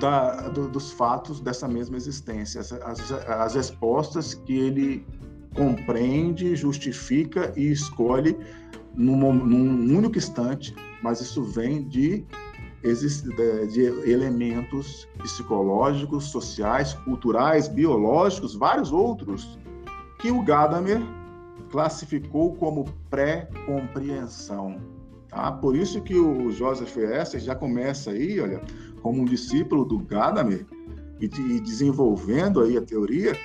da, 0.00 0.48
do, 0.48 0.68
dos 0.68 0.92
fatos 0.92 1.40
dessa 1.40 1.66
mesma 1.66 1.96
existência, 1.96 2.60
as, 2.60 3.12
as 3.12 3.54
respostas 3.54 4.34
que 4.34 4.56
ele 4.56 5.06
compreende, 5.54 6.54
justifica 6.54 7.52
e 7.56 7.72
escolhe 7.72 8.36
num, 8.94 9.32
num 9.32 9.96
único 9.96 10.18
instante, 10.18 10.74
mas 11.02 11.20
isso 11.20 11.42
vem 11.42 11.88
de, 11.88 12.24
de 12.82 14.10
elementos 14.10 15.08
psicológicos, 15.18 16.24
sociais, 16.24 16.94
culturais, 17.04 17.68
biológicos, 17.68 18.54
vários 18.54 18.92
outros, 18.92 19.58
que 20.18 20.30
o 20.30 20.42
Gadamer 20.42 21.02
classificou 21.76 22.56
como 22.56 22.86
pré-compreensão. 23.10 24.80
Tá? 25.28 25.52
Por 25.52 25.76
isso 25.76 26.00
que 26.00 26.18
o 26.18 26.50
Joseph 26.50 26.96
Esser 26.96 27.38
já 27.38 27.54
começa 27.54 28.12
aí, 28.12 28.40
olha, 28.40 28.62
como 29.02 29.20
um 29.20 29.26
discípulo 29.26 29.84
do 29.84 29.98
Gadamer 29.98 30.64
e, 31.20 31.28
de, 31.28 31.60
desenvolvendo 31.60 32.62
aí 32.62 32.78
a 32.78 32.80
teoria 32.80 33.36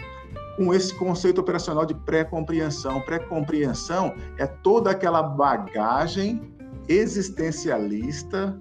com 0.56 0.74
esse 0.74 0.96
conceito 0.96 1.42
operacional 1.42 1.86
de 1.86 1.94
pré-compreensão. 1.94 3.02
Pré-compreensão 3.02 4.16
é 4.38 4.48
toda 4.48 4.92
aquela 4.92 5.22
bagagem 5.22 6.42
existencialista 6.88 8.58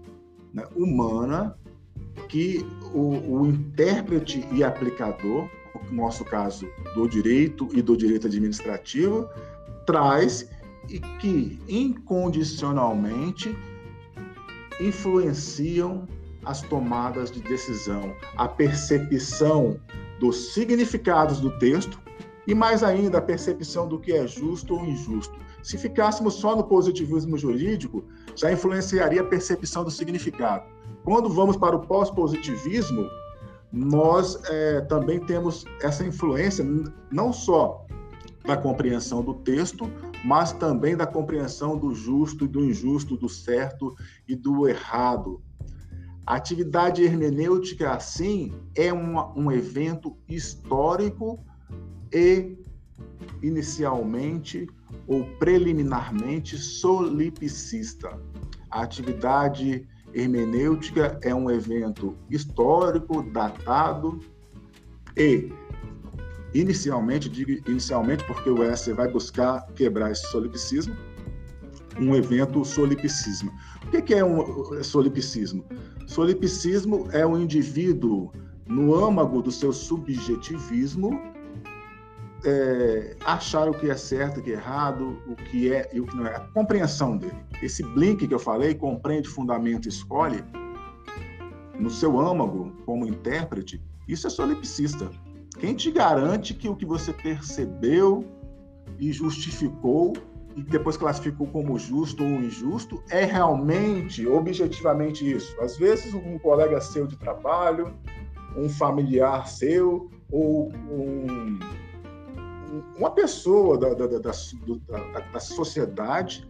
né, 0.52 0.64
humana 0.74 1.56
que 2.28 2.66
o, 2.92 3.38
o 3.38 3.46
intérprete 3.46 4.44
e 4.50 4.64
aplicador, 4.64 5.48
no 5.88 5.96
nosso 5.96 6.24
caso 6.24 6.66
do 6.96 7.08
direito 7.08 7.68
e 7.72 7.80
do 7.80 7.96
direito 7.96 8.26
administrativo, 8.26 9.28
traz 9.90 10.48
e 10.88 11.00
que 11.00 11.60
incondicionalmente 11.68 13.56
influenciam 14.80 16.06
as 16.44 16.62
tomadas 16.62 17.30
de 17.30 17.40
decisão, 17.40 18.14
a 18.36 18.46
percepção 18.46 19.78
dos 20.20 20.54
significados 20.54 21.40
do 21.40 21.50
texto 21.58 21.98
e 22.46 22.54
mais 22.54 22.82
ainda 22.82 23.18
a 23.18 23.20
percepção 23.20 23.88
do 23.88 23.98
que 23.98 24.12
é 24.12 24.26
justo 24.26 24.74
ou 24.74 24.84
injusto. 24.84 25.34
Se 25.62 25.76
ficássemos 25.76 26.34
só 26.34 26.56
no 26.56 26.64
positivismo 26.64 27.36
jurídico, 27.36 28.04
já 28.34 28.50
influenciaria 28.50 29.20
a 29.20 29.24
percepção 29.24 29.84
do 29.84 29.90
significado. 29.90 30.64
Quando 31.04 31.28
vamos 31.28 31.56
para 31.56 31.76
o 31.76 31.80
pós-positivismo, 31.80 33.06
nós 33.72 34.40
é, 34.48 34.80
também 34.82 35.18
temos 35.20 35.64
essa 35.82 36.04
influência 36.04 36.64
não 37.10 37.32
só 37.32 37.84
da 38.44 38.56
compreensão 38.56 39.22
do 39.22 39.34
texto, 39.34 39.90
mas 40.24 40.52
também 40.52 40.96
da 40.96 41.06
compreensão 41.06 41.76
do 41.76 41.94
justo 41.94 42.44
e 42.44 42.48
do 42.48 42.64
injusto, 42.64 43.16
do 43.16 43.28
certo 43.28 43.94
e 44.26 44.34
do 44.34 44.68
errado. 44.68 45.42
A 46.26 46.36
atividade 46.36 47.02
hermenêutica, 47.02 47.92
assim, 47.92 48.52
é 48.74 48.92
uma, 48.92 49.36
um 49.36 49.50
evento 49.50 50.16
histórico 50.28 51.44
e, 52.12 52.56
inicialmente 53.42 54.68
ou 55.06 55.24
preliminarmente, 55.38 56.56
solipsista. 56.56 58.18
A 58.70 58.82
atividade 58.82 59.88
hermenêutica 60.14 61.18
é 61.22 61.34
um 61.34 61.50
evento 61.50 62.16
histórico, 62.28 63.22
datado 63.22 64.20
e 65.16 65.52
inicialmente, 66.54 67.28
digo 67.28 67.50
inicialmente 67.68 68.24
porque 68.24 68.50
o 68.50 68.62
S 68.62 68.92
vai 68.92 69.08
buscar 69.08 69.66
quebrar 69.74 70.10
esse 70.10 70.26
solipsismo, 70.30 70.96
um 71.98 72.14
evento 72.14 72.64
solipsismo. 72.64 73.52
O 73.84 74.02
que 74.02 74.14
é 74.14 74.24
um 74.24 74.82
solipsismo? 74.82 75.64
Solipsismo 76.06 77.08
é 77.12 77.26
um 77.26 77.38
indivíduo 77.38 78.32
no 78.66 78.94
âmago 78.94 79.42
do 79.42 79.50
seu 79.50 79.72
subjetivismo 79.72 81.20
é, 82.44 83.16
achar 83.24 83.68
o 83.68 83.74
que 83.74 83.90
é 83.90 83.96
certo, 83.96 84.40
o 84.40 84.42
que 84.42 84.50
é 84.50 84.54
errado, 84.54 85.18
o 85.26 85.36
que 85.36 85.72
é 85.72 85.90
e 85.92 86.00
o 86.00 86.06
que 86.06 86.16
não 86.16 86.26
é. 86.26 86.36
A 86.36 86.40
compreensão 86.40 87.16
dele. 87.16 87.36
Esse 87.62 87.82
blink 87.82 88.26
que 88.26 88.34
eu 88.34 88.38
falei, 88.38 88.74
compreende, 88.74 89.28
fundamento, 89.28 89.88
escolhe, 89.88 90.42
no 91.78 91.90
seu 91.90 92.18
âmago, 92.20 92.72
como 92.84 93.06
intérprete, 93.06 93.82
isso 94.06 94.26
é 94.26 94.30
solipsista. 94.30 95.10
Quem 95.60 95.74
te 95.74 95.90
garante 95.90 96.54
que 96.54 96.70
o 96.70 96.74
que 96.74 96.86
você 96.86 97.12
percebeu 97.12 98.24
e 98.98 99.12
justificou 99.12 100.14
e 100.56 100.62
depois 100.62 100.96
classificou 100.96 101.46
como 101.48 101.78
justo 101.78 102.24
ou 102.24 102.30
injusto 102.30 103.04
é 103.10 103.26
realmente, 103.26 104.26
objetivamente 104.26 105.30
isso? 105.30 105.54
Às 105.60 105.76
vezes, 105.76 106.14
um 106.14 106.38
colega 106.38 106.80
seu 106.80 107.06
de 107.06 107.14
trabalho, 107.14 107.94
um 108.56 108.70
familiar 108.70 109.46
seu 109.48 110.10
ou 110.32 110.72
um, 110.72 111.58
uma 112.96 113.10
pessoa 113.10 113.76
da, 113.76 113.92
da, 113.92 114.06
da, 114.06 114.18
da 114.18 115.40
sociedade 115.40 116.48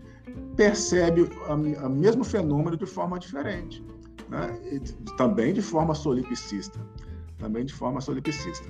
percebe 0.55 1.29
o 1.49 1.89
mesmo 1.89 2.23
fenômeno 2.23 2.77
de 2.77 2.87
forma 2.87 3.19
diferente, 3.19 3.85
né? 4.29 4.57
também 5.17 5.53
de 5.53 5.63
forma 5.63 5.97
solipsista, 5.97 6.79
também 7.39 7.65
de 7.65 7.75
forma 7.75 8.01
solipsista 8.01 8.69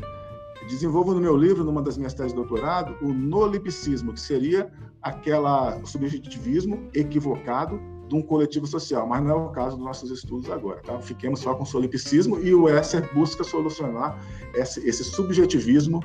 desenvolvo 0.71 1.13
no 1.13 1.21
meu 1.21 1.37
livro, 1.37 1.65
numa 1.65 1.83
das 1.83 1.99
minhas 1.99 2.15
teses 2.15 2.33
de 2.33 2.37
doutorado, 2.37 2.97
o 3.03 3.13
nolipsismo, 3.13 4.13
que 4.13 4.21
seria 4.21 4.71
aquela 5.03 5.85
subjetivismo 5.85 6.89
equivocado 6.95 7.81
de 8.09 8.15
um 8.15 8.23
coletivo 8.23 8.67
social, 8.67 9.07
mas 9.07 9.23
não 9.23 9.31
é 9.31 9.35
o 9.35 9.49
caso 9.51 9.77
dos 9.77 9.85
nossos 9.85 10.11
estudos 10.11 10.51
agora. 10.51 10.81
Tá? 10.83 10.99
Fiquemos 11.01 11.41
só 11.41 11.55
com 11.55 11.63
o 11.63 11.67
solipsismo 11.67 12.39
e 12.41 12.55
o 12.55 12.69
Esser 12.69 13.13
busca 13.15 13.45
solucionar 13.45 14.19
esse, 14.55 14.87
esse 14.87 15.05
subjetivismo 15.05 16.03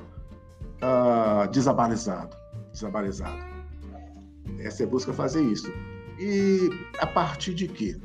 uh, 0.82 1.50
desabalizado, 1.52 2.36
desabalizado. 2.72 3.40
Esser 4.60 4.88
busca 4.88 5.14
fazer 5.14 5.44
isso. 5.44 5.72
E 6.20 6.70
a 7.00 7.08
partir 7.08 7.54
de 7.54 7.68
quê? 7.68 7.98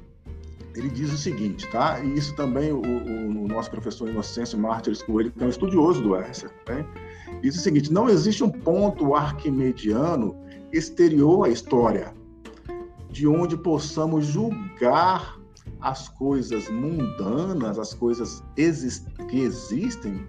Ele 0.75 0.89
diz 0.89 1.13
o 1.13 1.19
seguinte, 1.19 1.67
tá? 1.69 2.01
E 2.01 2.17
isso 2.17 2.35
também 2.37 2.73
o, 2.73 2.81
o, 2.81 3.45
o 3.45 3.49
nosso 3.49 3.71
professor 3.71 4.09
Inocêncio 4.09 4.59
Mártires 4.59 5.03
Coelho, 5.03 5.33
que 5.33 5.43
é 5.43 5.47
um 5.47 5.51
estudioso 5.51 6.01
do 6.03 6.17
Esser, 6.17 6.51
né? 6.69 6.87
diz 7.43 7.57
o 7.57 7.61
seguinte: 7.61 7.93
não 7.93 8.09
existe 8.09 8.45
um 8.45 8.51
ponto 8.51 9.15
arquimediano 9.15 10.37
exterior 10.73 11.47
à 11.47 11.49
história, 11.49 12.15
de 13.09 13.27
onde 13.27 13.57
possamos 13.57 14.27
julgar 14.27 15.39
as 15.81 16.09
coisas 16.09 16.69
mundanas, 16.69 17.79
as 17.79 17.95
coisas 17.95 18.43
que 18.55 19.41
existem, 19.41 20.27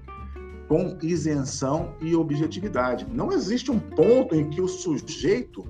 com 0.67 0.97
isenção 1.03 1.93
e 2.01 2.15
objetividade. 2.15 3.05
Não 3.11 3.31
existe 3.31 3.69
um 3.69 3.79
ponto 3.79 4.33
em 4.33 4.49
que 4.49 4.61
o 4.61 4.67
sujeito, 4.67 5.67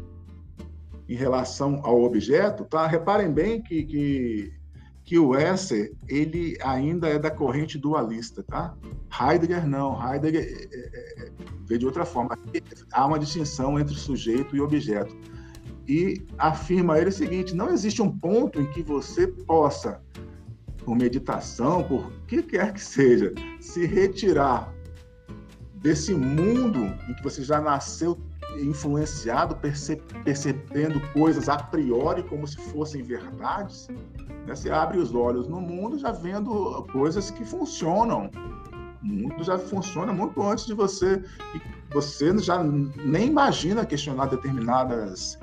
em 1.10 1.16
relação 1.16 1.82
ao 1.84 2.04
objeto, 2.04 2.64
tá? 2.66 2.86
Reparem 2.86 3.32
bem 3.32 3.62
que, 3.62 3.84
que, 3.84 4.54
que 5.04 5.18
o 5.18 5.36
Esser, 5.36 5.94
ele 6.08 6.58
ainda 6.64 7.08
é 7.08 7.18
da 7.18 7.32
corrente 7.32 7.78
dualista, 7.78 8.44
tá? 8.44 8.76
Heidegger 9.20 9.68
não, 9.68 10.00
Heidegger 10.02 10.42
é, 10.42 10.78
é, 10.78 11.26
é, 11.26 11.32
vê 11.66 11.78
de 11.78 11.86
outra 11.86 12.06
forma. 12.06 12.38
Há 12.94 13.06
uma 13.06 13.20
distinção 13.20 13.80
entre 13.80 13.96
sujeito 13.96 14.56
e 14.56 14.62
objeto 14.62 15.16
e 15.88 16.26
afirma 16.38 16.98
ele 16.98 17.10
o 17.10 17.14
seguinte: 17.14 17.56
não 17.56 17.70
existe 17.70 18.02
um 18.02 18.12
ponto 18.12 18.62
em 18.62 18.66
que 18.72 18.82
você 18.82 19.28
possa, 19.28 20.02
por 20.78 20.96
meditação, 20.96 21.84
por 21.84 22.12
que 22.28 22.42
quer 22.42 22.74
que 22.74 22.82
seja, 22.82 23.34
se 23.60 23.86
retirar 23.86 24.74
desse 25.76 26.14
mundo 26.14 26.86
em 27.10 27.14
que 27.16 27.24
você 27.24 27.44
já 27.44 27.60
nasceu 27.60 28.18
influenciado, 28.60 29.56
percebendo 30.24 31.00
coisas 31.14 31.48
a 31.48 31.58
priori 31.58 32.24
como 32.24 32.48
se 32.48 32.58
fossem 32.58 33.02
verdades. 33.02 33.88
Né? 34.46 34.56
Você 34.56 34.70
abre 34.70 34.98
os 34.98 35.14
olhos 35.14 35.48
no 35.48 35.62
mundo 35.62 35.98
já 35.98 36.12
vendo 36.12 36.84
coisas 36.92 37.32
que 37.32 37.46
funcionam. 37.46 38.30
O 39.02 39.06
mundo 39.06 39.44
já 39.44 39.58
funciona 39.58 40.14
muito 40.14 40.42
antes 40.42 40.66
de 40.66 40.74
você. 40.74 41.24
E 41.56 41.94
você 41.94 42.38
já 42.38 42.64
nem 42.64 43.28
imagina 43.28 43.86
questionar 43.86 44.28
determinadas 44.28 45.40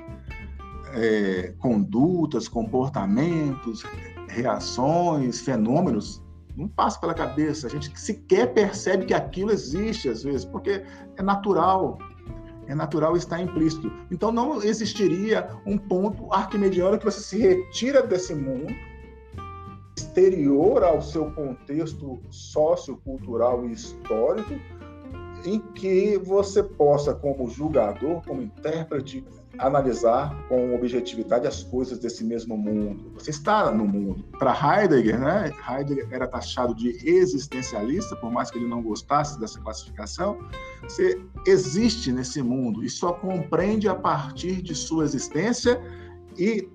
é, 0.93 1.53
condutas, 1.59 2.47
comportamentos, 2.47 3.83
reações, 4.27 5.41
fenômenos, 5.41 6.23
não 6.55 6.67
passa 6.67 6.99
pela 6.99 7.13
cabeça. 7.13 7.67
A 7.67 7.69
gente 7.69 7.97
sequer 7.99 8.53
percebe 8.53 9.05
que 9.05 9.13
aquilo 9.13 9.51
existe, 9.51 10.09
às 10.09 10.23
vezes, 10.23 10.45
porque 10.45 10.83
é 11.15 11.23
natural. 11.23 11.97
É 12.69 12.75
natural 12.75 13.17
está 13.17 13.41
implícito. 13.41 13.91
Então, 14.11 14.31
não 14.31 14.61
existiria 14.63 15.49
um 15.65 15.75
ponto 15.75 16.31
arquimediano 16.31 16.99
que 16.99 17.05
você 17.05 17.19
se 17.19 17.37
retira 17.39 18.03
desse 18.03 18.33
mundo, 18.35 18.71
exterior 19.97 20.83
ao 20.83 21.01
seu 21.01 21.31
contexto 21.31 22.21
sociocultural 22.29 23.65
e 23.65 23.71
histórico, 23.71 24.53
em 25.43 25.59
que 25.73 26.17
você 26.19 26.61
possa, 26.61 27.13
como 27.13 27.49
julgador, 27.49 28.21
como 28.25 28.41
intérprete, 28.43 29.25
analisar 29.59 30.35
com 30.47 30.73
objetividade 30.73 31.45
as 31.45 31.63
coisas 31.63 31.99
desse 31.99 32.23
mesmo 32.23 32.57
mundo. 32.57 33.11
Você 33.13 33.29
está 33.29 33.71
no 33.71 33.85
mundo. 33.85 34.23
Para 34.37 34.51
Heidegger, 34.53 35.19
né? 35.19 35.51
Heidegger 35.69 36.07
era 36.11 36.27
taxado 36.27 36.73
de 36.73 36.89
existencialista, 37.07 38.15
por 38.15 38.31
mais 38.31 38.49
que 38.49 38.57
ele 38.57 38.67
não 38.67 38.81
gostasse 38.81 39.39
dessa 39.39 39.59
classificação. 39.59 40.39
Você 40.83 41.21
existe 41.45 42.11
nesse 42.11 42.41
mundo 42.41 42.83
e 42.83 42.89
só 42.89 43.13
compreende 43.13 43.87
a 43.87 43.95
partir 43.95 44.61
de 44.61 44.73
sua 44.73 45.03
existência 45.03 45.79
e 46.37 46.69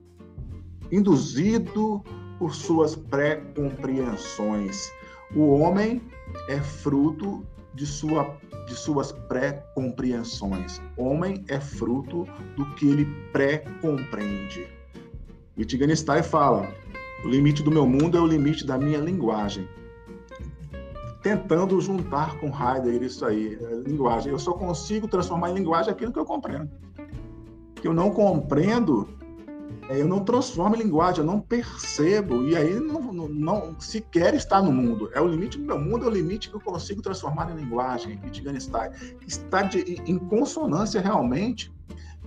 induzido 0.92 2.02
por 2.38 2.54
suas 2.54 2.94
pré-compreensões. 2.94 4.92
O 5.34 5.48
homem 5.58 6.02
é 6.48 6.60
fruto 6.60 7.44
de, 7.74 7.86
sua, 7.86 8.36
de 8.66 8.74
suas 8.74 9.12
pré-compreensões. 9.12 10.80
Homem 10.96 11.44
é 11.48 11.60
fruto 11.60 12.26
do 12.56 12.64
que 12.74 12.88
ele 12.88 13.04
pré-compreende. 13.32 14.66
Wittgenstein 15.56 16.22
fala: 16.22 16.68
o 17.24 17.28
limite 17.28 17.62
do 17.62 17.70
meu 17.70 17.86
mundo 17.86 18.16
é 18.16 18.20
o 18.20 18.26
limite 18.26 18.66
da 18.66 18.76
minha 18.76 18.98
linguagem. 18.98 19.68
Tentando 21.22 21.80
juntar 21.80 22.38
com 22.38 22.48
Heidegger 22.48 23.02
isso 23.02 23.24
aí, 23.24 23.58
linguagem. 23.86 24.30
Eu 24.30 24.38
só 24.38 24.52
consigo 24.52 25.08
transformar 25.08 25.50
em 25.50 25.54
linguagem 25.54 25.90
aquilo 25.90 26.12
que 26.12 26.18
eu 26.18 26.24
compreendo. 26.24 26.70
Que 27.76 27.88
eu 27.88 27.94
não 27.94 28.10
compreendo, 28.10 29.08
eu 29.88 30.06
não 30.06 30.24
transformo 30.24 30.74
em 30.76 30.78
linguagem, 30.78 31.20
eu 31.20 31.26
não 31.26 31.40
percebo, 31.40 32.46
e 32.48 32.56
aí 32.56 32.78
não, 32.80 33.12
não, 33.12 33.28
não, 33.28 33.80
sequer 33.80 34.34
está 34.34 34.62
no 34.62 34.72
mundo. 34.72 35.10
É 35.12 35.20
o 35.20 35.26
limite 35.26 35.58
do 35.58 35.64
meu 35.64 35.78
mundo, 35.78 36.04
é 36.04 36.08
o 36.08 36.10
limite 36.10 36.48
que 36.48 36.56
eu 36.56 36.60
consigo 36.60 37.02
transformar 37.02 37.50
em 37.50 37.56
linguagem, 37.56 38.18
Wittgenstein. 38.24 38.90
Está 39.26 39.62
de, 39.62 40.00
em 40.06 40.18
consonância 40.18 41.00
realmente 41.00 41.72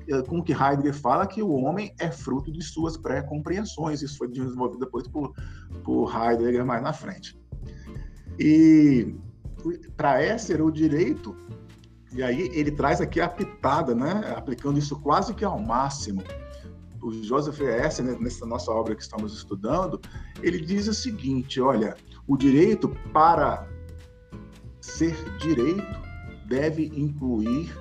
é, 0.10 0.22
com 0.22 0.40
o 0.40 0.44
que 0.44 0.54
Heidegger 0.54 0.94
fala, 0.94 1.26
que 1.26 1.42
o 1.42 1.52
homem 1.52 1.94
é 2.00 2.12
fruto 2.12 2.52
de 2.52 2.64
suas 2.64 2.96
pré-compreensões. 2.96 4.02
Isso 4.02 4.18
foi 4.18 4.28
desenvolvido 4.28 4.80
depois 4.80 5.08
por, 5.08 5.34
por 5.84 6.14
Heidegger 6.16 6.66
mais 6.66 6.84
na 6.84 6.94
frente. 6.94 7.40
E 8.40 9.16
para 9.96 10.24
Esser, 10.24 10.62
o 10.64 10.72
direito, 10.72 11.36
e 12.14 12.22
aí 12.22 12.50
ele 12.54 12.72
traz 12.72 13.02
aqui 13.02 13.20
a 13.20 13.28
pitada, 13.28 13.96
né? 13.96 14.34
aplicando 14.36 14.78
isso 14.78 15.00
quase 15.02 15.34
que 15.34 15.44
ao 15.44 15.60
máximo 15.60 16.24
o 17.02 17.12
Joseph 17.24 17.62
S., 17.62 18.02
né, 18.02 18.18
nessa 18.20 18.46
nossa 18.46 18.72
obra 18.72 18.96
que 18.96 19.02
estamos 19.02 19.34
estudando, 19.34 20.00
ele 20.42 20.60
diz 20.60 20.88
o 20.88 20.94
seguinte: 20.94 21.62
olha, 21.62 21.96
o 22.28 22.38
direito, 22.38 22.90
para 23.14 23.68
ser 24.82 25.16
direito, 25.38 25.84
deve 26.48 26.86
incluir, 26.96 27.74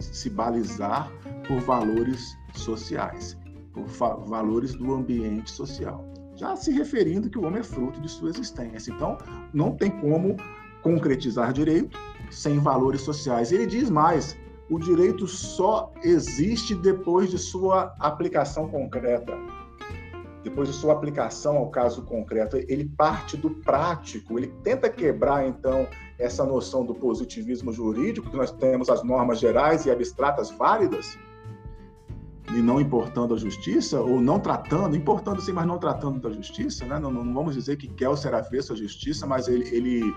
se 0.00 0.30
balizar 0.30 1.10
por 1.46 1.60
valores 1.60 2.36
sociais, 2.54 3.36
por 3.72 3.86
valores 4.26 4.74
do 4.74 4.94
ambiente 4.94 5.50
social. 5.50 6.04
Já 6.36 6.54
se 6.54 6.70
referindo 6.70 7.28
que 7.28 7.38
o 7.38 7.44
homem 7.44 7.60
é 7.60 7.64
fruto 7.64 8.00
de 8.00 8.08
sua 8.08 8.30
existência. 8.30 8.92
Então, 8.92 9.18
não 9.52 9.72
tem 9.72 9.90
como 9.90 10.36
concretizar 10.82 11.52
direito 11.52 11.98
sem 12.30 12.58
valores 12.60 13.00
sociais. 13.00 13.50
Ele 13.50 13.66
diz 13.66 13.90
mais: 13.90 14.36
o 14.70 14.78
direito 14.78 15.26
só 15.26 15.92
existe 16.02 16.74
depois 16.74 17.30
de 17.30 17.38
sua 17.38 17.94
aplicação 17.98 18.68
concreta. 18.68 19.36
Depois 20.44 20.68
de 20.68 20.74
sua 20.74 20.92
aplicação 20.92 21.56
ao 21.56 21.70
caso 21.70 22.02
concreto, 22.02 22.56
ele 22.56 22.84
parte 22.84 23.36
do 23.36 23.50
prático, 23.50 24.38
ele 24.38 24.48
tenta 24.62 24.88
quebrar 24.88 25.46
então 25.46 25.86
essa 26.18 26.44
noção 26.44 26.84
do 26.84 26.94
positivismo 26.94 27.72
jurídico, 27.72 28.30
que 28.30 28.36
nós 28.36 28.50
temos 28.50 28.88
as 28.88 29.02
normas 29.02 29.38
gerais 29.38 29.84
e 29.84 29.90
abstratas 29.90 30.50
válidas, 30.50 31.18
e 32.54 32.62
não 32.62 32.80
importando 32.80 33.34
a 33.34 33.36
justiça, 33.36 34.00
ou 34.00 34.20
não 34.20 34.40
tratando, 34.40 34.96
importando 34.96 35.40
sim, 35.40 35.52
mas 35.52 35.66
não 35.66 35.78
tratando 35.78 36.18
da 36.18 36.30
justiça, 36.30 36.86
né? 36.86 36.98
não, 36.98 37.10
não 37.10 37.34
vamos 37.34 37.54
dizer 37.54 37.76
que 37.76 37.86
Kell 37.88 38.16
será 38.16 38.38
avesso 38.38 38.72
à 38.72 38.76
justiça, 38.76 39.26
mas 39.26 39.48
ele, 39.48 39.68
ele, 39.68 40.16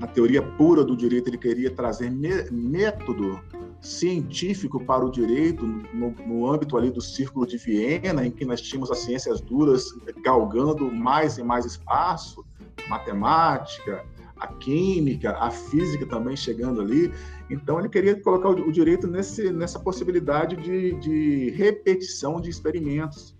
na 0.00 0.06
teoria 0.06 0.42
pura 0.42 0.82
do 0.82 0.96
direito, 0.96 1.28
ele 1.28 1.38
queria 1.38 1.70
trazer 1.70 2.10
método 2.10 3.40
científico 3.80 4.84
para 4.84 5.04
o 5.04 5.10
direito 5.10 5.64
no, 5.66 6.10
no, 6.10 6.52
âmbito 6.52 6.76
ali 6.76 6.90
do 6.90 7.00
Círculo 7.00 7.46
de 7.46 7.56
Viena, 7.56 8.26
em 8.26 8.30
que 8.30 8.44
nós 8.44 8.60
tínhamos 8.60 8.90
as 8.90 8.98
ciências 8.98 9.40
duras 9.40 9.92
galgando 10.22 10.90
mais 10.90 11.38
e 11.38 11.44
mais 11.44 11.64
espaço, 11.64 12.44
matemática, 12.88 14.04
a 14.40 14.46
química, 14.48 15.36
a 15.38 15.50
física 15.50 16.06
também 16.06 16.36
chegando 16.36 16.80
ali. 16.80 17.12
Então 17.50 17.78
ele 17.78 17.88
queria 17.88 18.20
colocar 18.20 18.48
o, 18.48 18.68
o 18.68 18.72
direito 18.72 19.06
nesse, 19.06 19.52
nessa 19.52 19.78
possibilidade 19.78 20.56
de, 20.56 20.92
de 20.94 21.50
repetição 21.50 22.40
de 22.40 22.50
experimentos. 22.50 23.34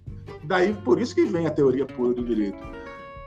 Daí 0.45 0.73
por 0.85 1.01
isso 1.01 1.15
que 1.15 1.25
vem 1.25 1.47
a 1.47 1.51
teoria 1.51 1.87
pura 1.87 2.15
do 2.15 2.25
direito. 2.25 2.59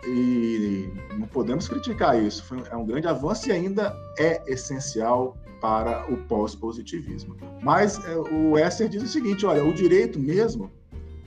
E 0.08 0.90
não 1.18 1.28
podemos 1.28 1.68
criticar 1.68 2.22
isso. 2.22 2.44
Foi, 2.46 2.64
é 2.72 2.76
um 2.76 2.86
grande 2.86 3.08
avanço 3.08 3.50
e 3.50 3.52
ainda 3.52 3.96
é 4.18 4.42
essencial 4.52 5.38
para 5.62 6.12
o 6.12 6.18
pós-positivismo. 6.18 7.38
Mas 7.62 8.04
é, 8.06 8.18
o 8.18 8.58
Esser 8.58 8.90
diz 8.90 9.04
o 9.04 9.08
seguinte: 9.08 9.46
olha, 9.46 9.64
o 9.64 9.74
direito 9.74 10.20
mesmo 10.20 10.70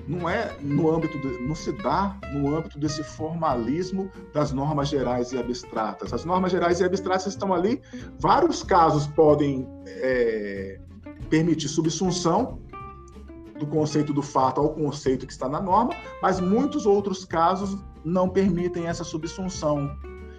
não 0.06 0.28
é 0.28 0.54
no 0.60 0.90
âmbito, 0.90 1.18
de, 1.18 1.42
não 1.42 1.54
se 1.54 1.72
dá 1.72 2.18
no 2.32 2.54
âmbito 2.54 2.78
desse 2.78 3.02
formalismo 3.02 4.10
das 4.34 4.52
normas 4.52 4.88
gerais 4.88 5.32
e 5.32 5.38
abstratas. 5.38 6.12
As 6.12 6.24
normas 6.24 6.52
gerais 6.52 6.80
e 6.80 6.84
abstratas 6.84 7.26
estão 7.26 7.54
ali, 7.54 7.80
vários 8.18 8.62
casos 8.62 9.06
podem 9.06 9.66
é, 9.86 10.78
permitir 11.30 11.68
subsunção 11.68 12.60
do 13.58 13.66
conceito 13.66 14.12
do 14.12 14.20
fato 14.20 14.60
ao 14.60 14.74
conceito 14.74 15.26
que 15.26 15.32
está 15.32 15.48
na 15.48 15.60
norma, 15.60 15.94
mas 16.20 16.40
muitos 16.40 16.84
outros 16.84 17.24
casos 17.24 17.78
não 18.04 18.28
permitem 18.28 18.86
essa 18.86 19.04
subsunção. 19.04 19.96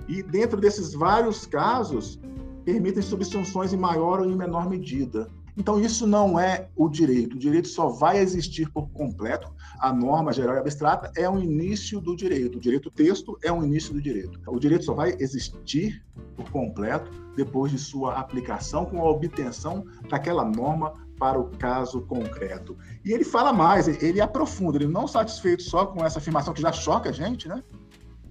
E 0.07 0.21
dentro 0.21 0.59
desses 0.59 0.93
vários 0.93 1.47
casos, 1.47 2.19
permitem 2.65 3.01
subsunções 3.01 3.71
em 3.71 3.77
maior 3.77 4.19
ou 4.19 4.29
em 4.29 4.35
menor 4.35 4.67
medida. 4.67 5.29
Então, 5.57 5.79
isso 5.79 6.05
não 6.05 6.37
é 6.37 6.67
o 6.75 6.89
direito. 6.89 7.37
O 7.37 7.39
direito 7.39 7.69
só 7.69 7.87
vai 7.87 8.17
existir 8.17 8.69
por 8.71 8.89
completo. 8.89 9.53
A 9.79 9.93
norma 9.93 10.33
geral 10.33 10.55
e 10.55 10.59
abstrata 10.59 11.09
é 11.15 11.29
o 11.29 11.39
início 11.39 12.01
do 12.01 12.13
direito. 12.15 12.57
O 12.57 12.59
direito 12.59 12.91
texto 12.91 13.37
é 13.41 13.51
o 13.51 13.63
início 13.63 13.93
do 13.93 14.01
direito. 14.01 14.37
O 14.47 14.59
direito 14.59 14.83
só 14.83 14.93
vai 14.93 15.15
existir 15.17 16.03
por 16.35 16.49
completo 16.51 17.09
depois 17.37 17.71
de 17.71 17.77
sua 17.77 18.15
aplicação 18.15 18.85
com 18.85 18.99
a 18.99 19.09
obtenção 19.09 19.85
daquela 20.09 20.43
norma 20.43 20.93
para 21.17 21.39
o 21.39 21.49
caso 21.57 22.01
concreto. 22.01 22.77
E 23.05 23.13
ele 23.13 23.23
fala 23.23 23.53
mais, 23.53 23.87
ele 23.87 24.19
aprofunda, 24.19 24.77
ele 24.77 24.87
não 24.87 25.07
satisfeito 25.07 25.63
só 25.63 25.85
com 25.85 26.03
essa 26.03 26.19
afirmação 26.19 26.53
que 26.53 26.61
já 26.61 26.73
choca 26.73 27.09
a 27.09 27.13
gente, 27.13 27.47
né? 27.47 27.63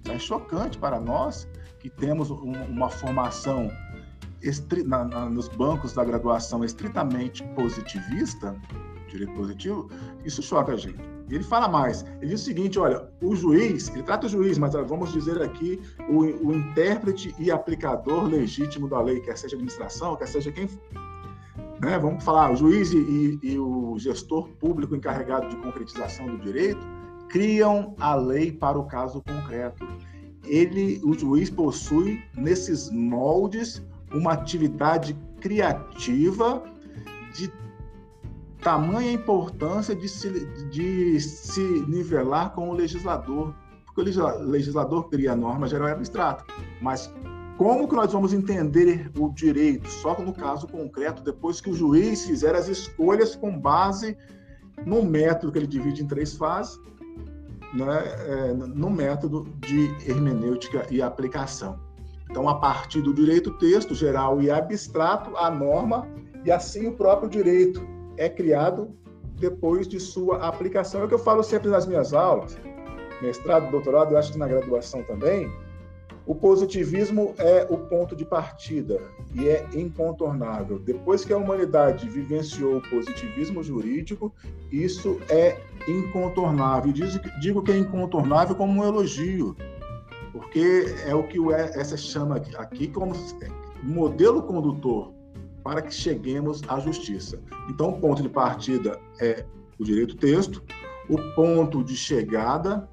Já 0.05 0.13
é 0.13 0.19
chocante 0.19 0.77
para 0.77 0.99
nós 0.99 1.47
que 1.79 1.89
temos 1.89 2.29
uma 2.29 2.89
formação 2.89 3.71
na, 4.85 5.03
na, 5.05 5.29
nos 5.29 5.47
bancos 5.47 5.93
da 5.93 6.03
graduação 6.03 6.63
estritamente 6.63 7.43
positivista, 7.55 8.55
direito 9.07 9.33
positivo, 9.33 9.89
isso 10.23 10.41
choca 10.41 10.73
a 10.73 10.77
gente. 10.77 10.99
Ele 11.29 11.43
fala 11.43 11.67
mais, 11.67 12.05
ele 12.21 12.31
diz 12.31 12.41
o 12.41 12.45
seguinte, 12.45 12.77
olha, 12.77 13.09
o 13.21 13.35
juiz, 13.35 13.89
ele 13.89 14.03
trata 14.03 14.27
o 14.27 14.29
juiz, 14.29 14.59
mas 14.59 14.73
vamos 14.73 15.11
dizer 15.11 15.41
aqui 15.41 15.81
o, 16.07 16.19
o 16.19 16.53
intérprete 16.53 17.33
e 17.39 17.49
aplicador 17.49 18.25
legítimo 18.25 18.87
da 18.87 19.01
lei, 19.01 19.19
quer 19.21 19.35
seja 19.37 19.55
administração, 19.55 20.15
quer 20.15 20.27
seja 20.27 20.51
quem 20.51 20.67
for. 20.67 20.79
Né? 21.81 21.97
Vamos 21.97 22.23
falar, 22.23 22.51
o 22.51 22.55
juiz 22.55 22.93
e, 22.93 23.39
e 23.41 23.59
o 23.59 23.97
gestor 23.97 24.47
público 24.59 24.95
encarregado 24.95 25.49
de 25.49 25.55
concretização 25.57 26.27
do 26.27 26.37
direito 26.37 26.85
criam 27.27 27.95
a 27.99 28.15
lei 28.15 28.51
para 28.51 28.77
o 28.77 28.85
caso 28.85 29.21
concreto. 29.23 29.85
Ele, 30.45 31.01
o 31.03 31.13
juiz 31.13 31.49
possui 31.49 32.21
nesses 32.37 32.91
moldes 32.91 33.83
uma 34.15 34.33
atividade 34.33 35.15
criativa 35.39 36.63
de 37.33 37.51
tamanha 38.61 39.11
importância 39.11 39.95
de 39.95 40.09
se, 40.09 40.45
de 40.69 41.19
se 41.19 41.61
nivelar 41.87 42.53
com 42.53 42.69
o 42.69 42.73
legislador, 42.73 43.53
porque 43.85 44.01
o 44.01 44.49
legislador 44.49 45.09
cria 45.09 45.33
a 45.33 45.35
norma 45.35 45.67
geral 45.67 45.89
e 45.89 45.91
abstrata, 45.91 46.43
mas 46.81 47.13
como 47.57 47.87
que 47.87 47.95
nós 47.95 48.11
vamos 48.11 48.33
entender 48.33 49.11
o 49.17 49.29
direito 49.31 49.87
só 49.87 50.19
no 50.19 50.33
caso 50.33 50.67
concreto 50.67 51.23
depois 51.23 51.61
que 51.61 51.69
o 51.69 51.73
juiz 51.73 52.25
fizer 52.25 52.55
as 52.55 52.67
escolhas 52.67 53.35
com 53.35 53.57
base 53.57 54.17
no 54.85 55.03
método 55.03 55.51
que 55.51 55.59
ele 55.59 55.67
divide 55.67 56.03
em 56.03 56.07
três 56.07 56.35
fases, 56.35 56.77
né, 57.73 58.03
é, 58.27 58.53
no 58.53 58.89
método 58.89 59.47
de 59.59 59.85
hermenêutica 60.09 60.85
e 60.89 61.01
aplicação. 61.01 61.79
Então, 62.29 62.49
a 62.49 62.55
partir 62.55 63.01
do 63.01 63.13
direito 63.13 63.51
texto 63.57 63.93
geral 63.93 64.41
e 64.41 64.49
abstrato, 64.49 65.35
a 65.37 65.49
norma 65.49 66.07
e 66.43 66.51
assim 66.51 66.87
o 66.87 66.93
próprio 66.93 67.29
direito 67.29 67.85
é 68.17 68.29
criado 68.29 68.89
depois 69.39 69.87
de 69.87 69.99
sua 69.99 70.37
aplicação. 70.47 71.01
É 71.01 71.05
o 71.05 71.07
que 71.07 71.13
eu 71.13 71.19
falo 71.19 71.43
sempre 71.43 71.69
nas 71.69 71.85
minhas 71.85 72.13
aulas, 72.13 72.57
mestrado, 73.21 73.69
doutorado, 73.71 74.11
eu 74.11 74.17
acho 74.17 74.31
que 74.31 74.37
na 74.37 74.47
graduação 74.47 75.03
também. 75.03 75.51
O 76.27 76.33
positivismo 76.33 77.35
é 77.37 77.67
o 77.69 77.77
ponto 77.77 78.15
de 78.15 78.25
partida 78.25 78.99
e 79.35 79.47
é 79.47 79.63
incontornável. 79.75 80.79
Depois 80.79 81.23
que 81.23 81.31
a 81.31 81.37
humanidade 81.37 82.09
vivenciou 82.09 82.77
o 82.77 82.89
positivismo 82.89 83.61
jurídico, 83.61 84.33
isso 84.71 85.19
é 85.29 85.59
incontornável. 85.87 86.91
Digo 87.39 87.61
que 87.61 87.71
é 87.71 87.77
incontornável 87.77 88.55
como 88.55 88.81
um 88.81 88.83
elogio 88.83 89.55
porque 90.35 90.93
é 91.05 91.15
o 91.15 91.23
que 91.23 91.39
o 91.39 91.49
essa 91.49 91.95
chama 91.95 92.35
aqui 92.57 92.89
como 92.89 93.13
modelo 93.81 94.43
condutor 94.43 95.13
para 95.63 95.81
que 95.81 95.93
cheguemos 95.93 96.61
à 96.67 96.77
justiça. 96.77 97.41
Então, 97.69 97.91
o 97.91 98.01
ponto 98.01 98.21
de 98.21 98.27
partida 98.27 98.99
é 99.21 99.45
o 99.79 99.83
direito 99.85 100.17
texto, 100.17 100.61
o 101.09 101.17
ponto 101.35 101.81
de 101.85 101.95
chegada 101.95 102.89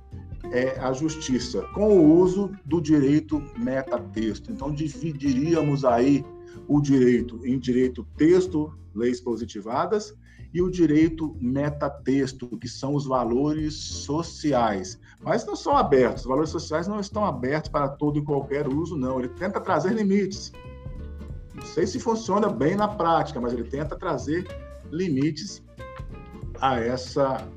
é 0.53 0.79
a 0.79 0.93
justiça, 0.93 1.63
com 1.75 1.99
o 1.99 2.15
uso 2.21 2.53
do 2.65 2.81
direito 2.81 3.43
metatexto. 3.59 4.53
Então, 4.53 4.73
dividiríamos 4.73 5.85
aí 5.85 6.25
o 6.69 6.81
direito 6.81 7.45
em 7.47 7.59
direito 7.59 8.07
texto, 8.17 8.73
leis 8.95 9.21
positivadas, 9.21 10.15
e 10.55 10.61
o 10.61 10.71
direito 10.71 11.35
metatexto, 11.41 12.47
que 12.59 12.69
são 12.69 12.95
os 12.95 13.07
valores 13.07 13.75
sociais. 13.75 15.01
Mas 15.21 15.47
não 15.47 15.57
são 15.57 15.77
abertos, 15.77 16.23
os 16.23 16.29
valores 16.29 16.51
sociais 16.51 16.87
não 16.87 17.01
estão 17.01 17.25
abertos 17.25 17.71
para 17.71 17.89
todo 17.89 18.19
e 18.19 18.25
qualquer 18.25 18.69
uso, 18.69 18.97
não. 18.97 19.19
Ele 19.19 19.29
tenta 19.29 19.61
trazer 19.61 19.95
limites. 19.95 20.53
Não 21.55 21.65
sei 21.65 21.87
se 21.87 21.99
funciona 21.99 22.49
bem 22.49 22.77
na 22.77 22.89
prática, 22.89 23.41
mas 23.41 23.53
ele 23.53 23.65
tenta 23.65 23.97
trazer 23.97 24.47
limites 24.91 25.63
a 26.61 26.79
essa, 26.79 27.49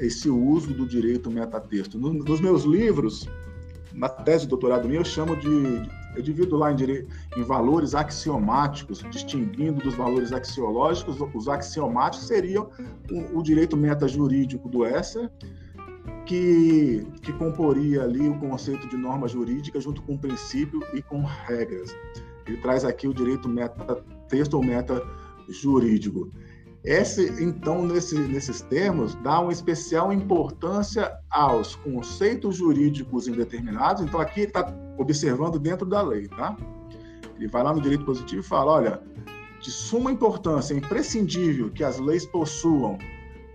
esse 0.00 0.28
uso 0.28 0.74
do 0.74 0.86
direito 0.86 1.30
metatexto. 1.30 1.98
Nos 1.98 2.40
meus 2.40 2.64
livros, 2.64 3.28
na 3.92 4.08
tese 4.08 4.44
de 4.44 4.48
doutorado 4.48 4.88
minha, 4.88 5.00
eu 5.00 5.04
chamo 5.04 5.36
de 5.36 5.88
eu 6.18 6.22
divido 6.22 6.56
lá 6.56 6.72
em, 6.72 6.76
em 7.36 7.42
valores 7.44 7.94
axiomáticos, 7.94 9.04
distinguindo 9.10 9.80
dos 9.80 9.94
valores 9.94 10.32
axiológicos. 10.32 11.16
Os 11.32 11.48
axiomáticos 11.48 12.26
seriam 12.26 12.68
o, 13.10 13.38
o 13.38 13.42
direito 13.42 13.76
metajurídico 13.76 14.68
do 14.68 14.84
Esser, 14.84 15.30
que, 16.26 17.06
que 17.22 17.32
comporia 17.34 18.02
ali 18.02 18.28
o 18.28 18.38
conceito 18.38 18.88
de 18.88 18.96
norma 18.96 19.28
jurídica 19.28 19.80
junto 19.80 20.02
com 20.02 20.18
princípio 20.18 20.82
e 20.92 21.00
com 21.00 21.22
regras. 21.22 21.94
Ele 22.46 22.56
traz 22.58 22.84
aqui 22.84 23.06
o 23.06 23.14
direito 23.14 23.48
meta 23.48 24.02
texto 24.28 24.54
ou 24.54 24.64
meta 24.64 25.00
jurídico. 25.48 26.30
Esse, 26.84 27.42
então, 27.42 27.86
nesse, 27.86 28.18
nesses 28.18 28.60
termos, 28.62 29.14
dá 29.16 29.40
uma 29.40 29.52
especial 29.52 30.12
importância 30.12 31.12
aos 31.30 31.76
conceitos 31.76 32.56
jurídicos 32.56 33.28
indeterminados. 33.28 34.02
Então, 34.02 34.20
aqui 34.20 34.40
ele 34.40 34.48
está 34.48 34.74
observando 34.98 35.58
dentro 35.58 35.86
da 35.86 36.02
lei, 36.02 36.28
tá? 36.28 36.56
Ele 37.36 37.48
vai 37.48 37.62
lá 37.62 37.72
no 37.72 37.80
direito 37.80 38.04
positivo 38.04 38.40
e 38.40 38.44
fala: 38.44 38.72
olha, 38.72 39.02
de 39.60 39.70
suma 39.70 40.12
importância, 40.12 40.74
é 40.74 40.76
imprescindível 40.76 41.70
que 41.70 41.82
as 41.82 41.98
leis 41.98 42.26
possuam 42.26 42.98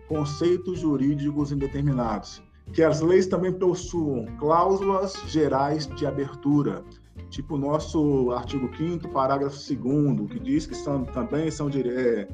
conceitos 0.07 0.79
jurídicos 0.79 1.51
indeterminados, 1.51 2.41
que 2.71 2.83
as 2.83 3.01
leis 3.01 3.27
também 3.27 3.51
possuam 3.51 4.25
cláusulas 4.37 5.13
gerais 5.27 5.87
de 5.87 6.05
abertura, 6.05 6.83
tipo 7.29 7.55
o 7.55 7.57
nosso 7.57 8.31
artigo 8.31 8.69
5 8.75 9.09
parágrafo 9.09 9.57
2 9.57 10.29
que 10.29 10.39
diz 10.39 10.65
que 10.65 10.75
são, 10.75 11.03
também 11.05 11.49
são, 11.49 11.69
é, 11.69 12.27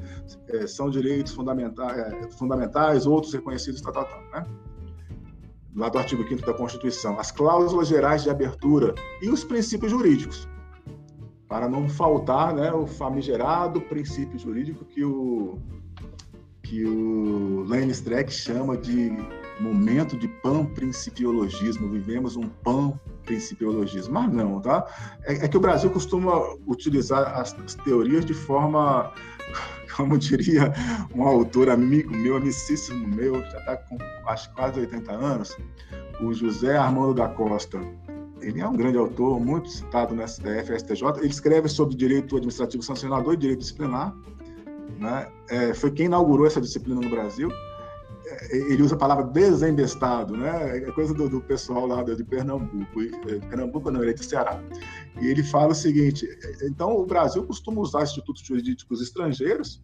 é, 0.48 0.66
são 0.66 0.90
direitos 0.90 1.32
fundamentais, 1.32 1.98
é, 1.98 2.30
fundamentais, 2.32 3.06
outros 3.06 3.32
reconhecidos, 3.32 3.80
tal, 3.80 3.92
tal, 3.92 4.04
tal, 4.04 4.22
né? 4.32 4.46
Lá 5.74 5.88
do 5.88 5.98
artigo 5.98 6.26
5 6.26 6.44
da 6.44 6.52
Constituição, 6.52 7.18
as 7.18 7.30
cláusulas 7.30 7.88
gerais 7.88 8.22
de 8.22 8.30
abertura 8.30 8.94
e 9.22 9.28
os 9.28 9.44
princípios 9.44 9.92
jurídicos, 9.92 10.48
para 11.48 11.68
não 11.68 11.88
faltar 11.88 12.54
né, 12.54 12.72
o 12.72 12.86
famigerado 12.86 13.80
princípio 13.80 14.38
jurídico 14.38 14.84
que 14.84 15.04
o, 15.04 15.58
que 16.62 16.84
o 16.84 17.64
Lane 17.68 17.90
Streck 17.90 18.32
chama 18.32 18.76
de 18.76 19.12
momento 19.60 20.16
de 20.16 20.26
pan-principiologismo. 20.26 21.88
Vivemos 21.88 22.36
um 22.36 22.48
pan 22.48 22.98
principiologismo, 23.24 24.14
mas 24.14 24.32
não, 24.32 24.60
tá? 24.60 24.86
É, 25.24 25.44
é, 25.44 25.48
que 25.48 25.56
o 25.56 25.60
Brasil 25.60 25.90
costuma 25.90 26.32
utilizar 26.66 27.38
as, 27.38 27.54
as, 27.64 27.74
teorias 27.74 28.24
de 28.24 28.34
forma, 28.34 29.12
como 29.96 30.18
diria 30.18 30.72
um 31.14 31.22
autor 31.22 31.70
amigo 31.70 32.14
meu, 32.16 32.36
amicíssimo 32.36 33.06
meu, 33.08 33.40
já 33.42 33.58
está 33.58 33.76
com 33.76 33.98
acho, 34.26 34.52
quase 34.54 34.80
80 34.80 35.12
anos, 35.12 35.56
o 36.20 36.32
José 36.32 36.76
Armando 36.76 37.14
da 37.14 37.28
Costa. 37.28 37.80
Ele 38.40 38.60
é 38.60 38.66
um 38.66 38.74
grande 38.74 38.96
autor, 38.96 39.38
muito 39.38 39.68
citado 39.68 40.14
no 40.14 40.26
STF, 40.26 40.72
STJ. 40.78 41.18
Ele 41.18 41.26
escreve 41.26 41.68
sobre 41.68 41.94
direito 41.94 42.36
administrativo 42.36 42.82
sancionador 42.82 43.34
e 43.34 43.36
direito 43.36 43.60
disciplinar. 43.60 44.16
Né? 44.98 45.28
É, 45.50 45.74
foi 45.74 45.90
quem 45.90 46.06
inaugurou 46.06 46.46
essa 46.46 46.60
disciplina 46.60 47.00
no 47.00 47.10
Brasil 47.10 47.50
ele 48.50 48.82
usa 48.82 48.94
a 48.94 48.98
palavra 48.98 49.24
desembestado, 49.24 50.36
né? 50.36 50.78
É 50.78 50.92
coisa 50.92 51.14
do, 51.14 51.28
do 51.28 51.40
pessoal 51.40 51.86
lá 51.86 52.02
de 52.02 52.24
Pernambuco. 52.24 53.02
É, 53.02 53.38
Pernambuco 53.48 53.90
não, 53.90 54.02
ele 54.02 54.10
é 54.10 54.14
de 54.14 54.24
Ceará. 54.24 54.62
E 55.20 55.26
ele 55.26 55.42
fala 55.42 55.72
o 55.72 55.74
seguinte: 55.74 56.26
então 56.62 56.96
o 56.96 57.06
Brasil 57.06 57.44
costuma 57.44 57.80
usar 57.80 58.02
institutos 58.02 58.42
jurídicos 58.42 59.00
estrangeiros 59.00 59.80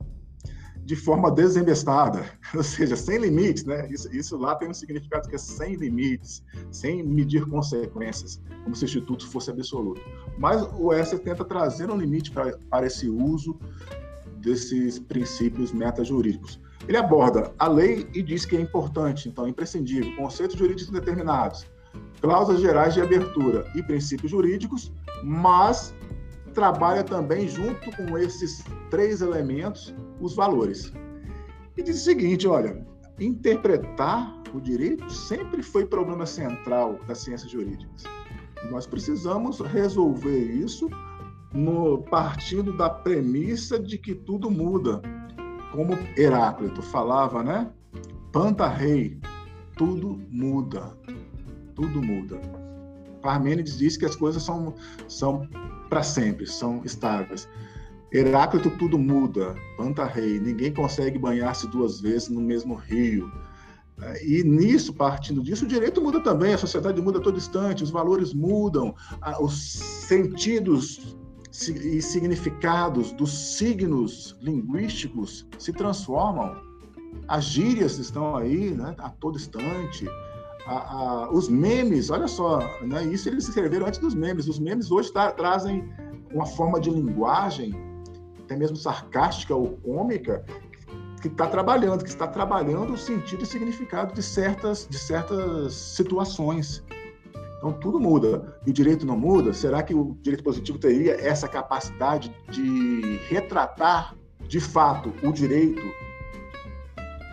de 0.85 0.95
forma 0.95 1.33
desembestada, 1.33 2.25
ou 2.55 2.63
seja, 2.63 2.95
sem 2.95 3.19
limites, 3.19 3.65
né? 3.65 3.89
Isso, 3.91 4.15
isso, 4.15 4.37
lá 4.37 4.55
tem 4.55 4.69
um 4.69 4.75
significado 4.75 5.29
que 5.29 5.35
é 5.35 5.39
sem 5.39 5.75
limites, 5.75 6.45
sem 6.71 7.03
medir 7.03 7.45
consequências, 7.47 8.41
como 8.63 8.77
se 8.77 8.85
o 8.85 8.87
instituto 8.87 9.29
fosse 9.29 9.51
absoluto. 9.51 10.01
Mas 10.39 10.63
o 10.79 10.93
S 10.93 11.19
tenta 11.19 11.45
trazer 11.45 11.91
um 11.91 11.97
limite 11.97 12.31
para 12.31 12.87
esse 12.87 13.09
uso 13.09 13.59
desses 14.39 15.01
princípios 15.01 15.73
metajurídicos. 15.73 16.61
Ele 16.87 16.97
aborda 16.97 17.53
a 17.59 17.67
lei 17.67 18.09
e 18.15 18.23
diz 18.23 18.45
que 18.45 18.57
é 18.57 18.61
importante, 18.61 19.29
então, 19.29 19.49
imprescindível, 19.49 20.15
conceitos 20.17 20.57
jurídicos 20.57 20.93
determinados, 20.93 21.67
cláusulas 22.21 22.61
gerais 22.61 22.95
de 22.95 23.01
abertura 23.01 23.71
e 23.75 23.83
princípios 23.83 24.31
jurídicos, 24.31 24.93
mas 25.23 25.95
trabalha 26.55 27.03
também, 27.05 27.49
junto 27.49 27.91
com 27.97 28.17
esses 28.17 28.65
três 28.91 29.21
elementos, 29.21 29.95
os 30.21 30.35
valores. 30.35 30.93
E 31.77 31.83
diz 31.83 32.01
o 32.01 32.05
seguinte: 32.05 32.47
olha, 32.47 32.85
interpretar 33.21 34.43
o 34.55 34.61
direito 34.61 35.11
sempre 35.11 35.63
foi 35.63 35.85
problema 35.85 36.25
central 36.25 36.99
das 37.07 37.19
ciências 37.19 37.51
jurídicas. 37.51 38.05
Nós 38.71 38.87
precisamos 38.87 39.61
resolver 39.61 40.45
isso 40.45 40.89
no 41.53 42.03
partindo 42.05 42.77
da 42.77 42.89
premissa 42.89 43.79
de 43.79 43.99
que 43.99 44.15
tudo 44.15 44.51
muda. 44.51 45.01
Como 45.77 45.93
Heráclito 46.17 46.81
falava, 46.81 47.43
né? 47.43 47.71
Panta 48.33 48.67
rei, 48.67 49.21
tudo 49.77 50.19
muda. 50.31 50.97
Tudo 51.75 52.03
muda. 52.03 52.41
Parmênides 53.21 53.77
diz 53.77 53.99
que 53.99 54.07
as 54.07 54.17
coisas 54.17 54.43
são, 54.43 54.75
são 55.07 55.47
para 55.91 56.03
sempre, 56.03 56.47
são 56.47 56.83
estáveis. 56.83 57.47
Heráclito 58.11 58.71
tudo 58.79 58.99
muda, 58.99 59.55
Panta 59.77 60.07
rei, 60.07 60.41
ninguém 60.41 60.73
consegue 60.73 61.19
banhar-se 61.19 61.69
duas 61.69 62.01
vezes 62.01 62.31
no 62.31 62.41
mesmo 62.41 62.75
rio. 62.75 63.31
E 64.23 64.43
nisso, 64.45 64.95
partindo 64.95 65.43
disso, 65.43 65.67
o 65.67 65.69
direito 65.69 66.01
muda 66.01 66.21
também, 66.21 66.55
a 66.55 66.59
sociedade 66.59 67.03
muda 67.03 67.19
a 67.19 67.23
todo 67.23 67.37
instante, 67.37 67.85
os 67.85 67.91
valores 67.91 68.33
mudam, 68.33 68.95
os 69.41 69.55
sentidos 69.63 71.17
e 71.69 72.03
significados 72.03 73.13
dos 73.13 73.57
signos 73.57 74.37
linguísticos 74.41 75.47
se 75.59 75.73
transformam. 75.73 76.55
As 77.29 77.45
gírias 77.45 77.99
estão 77.99 78.37
aí 78.37 78.71
né, 78.71 78.95
a 78.99 79.09
todo 79.09 79.37
instante. 79.37 80.07
A, 80.67 80.75
a, 80.75 81.31
os 81.31 81.49
memes, 81.49 82.11
olha 82.11 82.29
só, 82.29 82.59
né, 82.83 83.05
isso 83.05 83.29
eles 83.29 83.49
escreveram 83.49 83.87
antes 83.87 84.01
dos 84.01 84.15
memes. 84.15 84.49
Os 84.49 84.59
memes 84.59 84.91
hoje 84.91 85.13
tá, 85.13 85.31
trazem 85.33 85.89
uma 86.33 86.47
forma 86.47 86.79
de 86.81 86.91
linguagem, 86.91 87.75
até 88.45 88.57
mesmo 88.57 88.77
sarcástica 88.77 89.55
ou 89.55 89.77
cômica, 89.79 90.45
que 91.23 91.29
está 91.29 91.47
trabalhando, 91.47 92.05
que 92.05 92.11
está 92.11 92.27
trabalhando 92.27 92.93
o 92.93 92.99
sentido 92.99 93.43
e 93.43 93.47
significado 93.47 94.15
de 94.15 94.23
certas, 94.23 94.87
de 94.89 94.99
certas 94.99 95.73
situações. 95.73 96.85
Então 97.59 97.73
tudo 97.73 97.99
muda. 97.99 98.59
E 98.67 98.71
o 98.71 98.73
direito 98.73 99.07
não 99.07 99.17
muda? 99.17 99.53
Será 99.53 99.83
que 99.83 99.95
o 99.95 100.17
direito 100.21 100.45
positivo 100.45 100.79
teria 100.79 101.21
essa 101.21 101.49
capacidade 101.49 102.35
de 102.51 103.19
retratar 103.29 104.15
de 104.47 104.61
fato 104.61 105.13
o 105.23 105.33
direito 105.33 105.83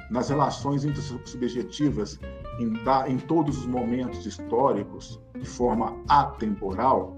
nas 0.09 0.29
relações 0.29 0.85
intersubjetivas 0.85 2.19
em, 2.59 2.73
em 3.11 3.17
todos 3.17 3.57
os 3.59 3.65
momentos 3.65 4.25
históricos 4.25 5.19
de 5.37 5.45
forma 5.45 5.97
atemporal? 6.07 7.15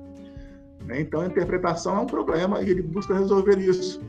Né? 0.86 1.02
Então 1.02 1.22
a 1.22 1.28
interpretação 1.28 1.98
é 1.98 2.00
um 2.02 2.08
problema 2.08 2.62
e 2.62 2.70
ele 2.70 2.82
busca 2.82 3.14
resolver 3.14 3.58
isso. 3.60 4.02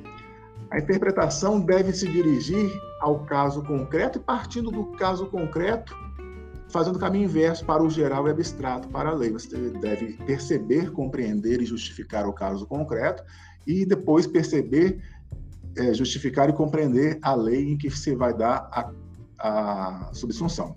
A 0.70 0.78
interpretação 0.78 1.60
deve 1.60 1.92
se 1.92 2.08
dirigir 2.08 2.70
ao 3.00 3.20
caso 3.24 3.62
concreto 3.62 4.18
e 4.18 4.20
partindo 4.20 4.70
do 4.70 4.86
caso 4.92 5.26
concreto 5.26 5.94
fazendo 6.68 6.96
o 6.96 6.98
caminho 6.98 7.24
inverso 7.24 7.64
para 7.64 7.82
o 7.82 7.90
geral 7.90 8.26
e 8.26 8.30
abstrato 8.30 8.88
para 8.88 9.10
a 9.10 9.14
lei. 9.14 9.30
Você 9.30 9.56
deve 9.56 10.14
perceber, 10.24 10.90
compreender 10.90 11.60
e 11.60 11.64
justificar 11.64 12.26
o 12.26 12.32
caso 12.32 12.66
concreto 12.66 13.22
e 13.66 13.84
depois 13.84 14.26
perceber, 14.26 15.00
é, 15.76 15.92
justificar 15.94 16.48
e 16.48 16.52
compreender 16.52 17.18
a 17.22 17.34
lei 17.34 17.72
em 17.72 17.76
que 17.76 17.90
você 17.90 18.14
vai 18.14 18.34
dar 18.34 18.68
a, 18.72 18.92
a 19.38 20.10
subsunção. 20.12 20.76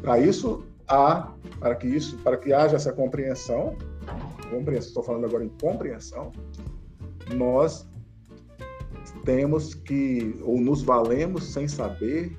Para 0.00 0.18
isso, 0.18 0.64
há, 0.86 1.32
para 1.58 1.74
que 1.74 1.86
isso, 1.86 2.16
para 2.18 2.36
que 2.36 2.52
haja 2.52 2.76
essa 2.76 2.92
compreensão, 2.92 3.76
compreensão, 4.50 4.88
estou 4.88 5.02
falando 5.02 5.26
agora 5.26 5.44
em 5.44 5.48
compreensão, 5.60 6.32
nós 7.34 7.86
temos 9.24 9.74
que 9.74 10.38
ou 10.42 10.60
nos 10.60 10.82
valemos 10.82 11.44
sem 11.44 11.68
saber 11.68 12.36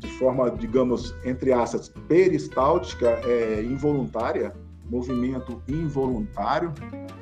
de 0.00 0.08
forma, 0.18 0.50
digamos, 0.50 1.14
entre 1.24 1.52
aspas, 1.52 1.92
peristáltica, 2.08 3.06
é, 3.24 3.62
involuntária, 3.62 4.52
movimento 4.86 5.62
involuntário, 5.68 6.72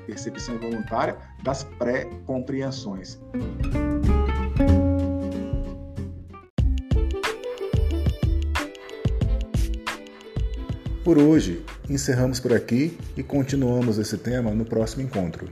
percepção 0.06 0.54
involuntária, 0.54 1.18
das 1.42 1.64
pré-compreensões. 1.64 3.20
Por 11.04 11.18
hoje, 11.18 11.64
encerramos 11.88 12.38
por 12.38 12.52
aqui 12.52 12.96
e 13.16 13.22
continuamos 13.22 13.98
esse 13.98 14.16
tema 14.16 14.52
no 14.52 14.64
próximo 14.64 15.02
encontro. 15.02 15.48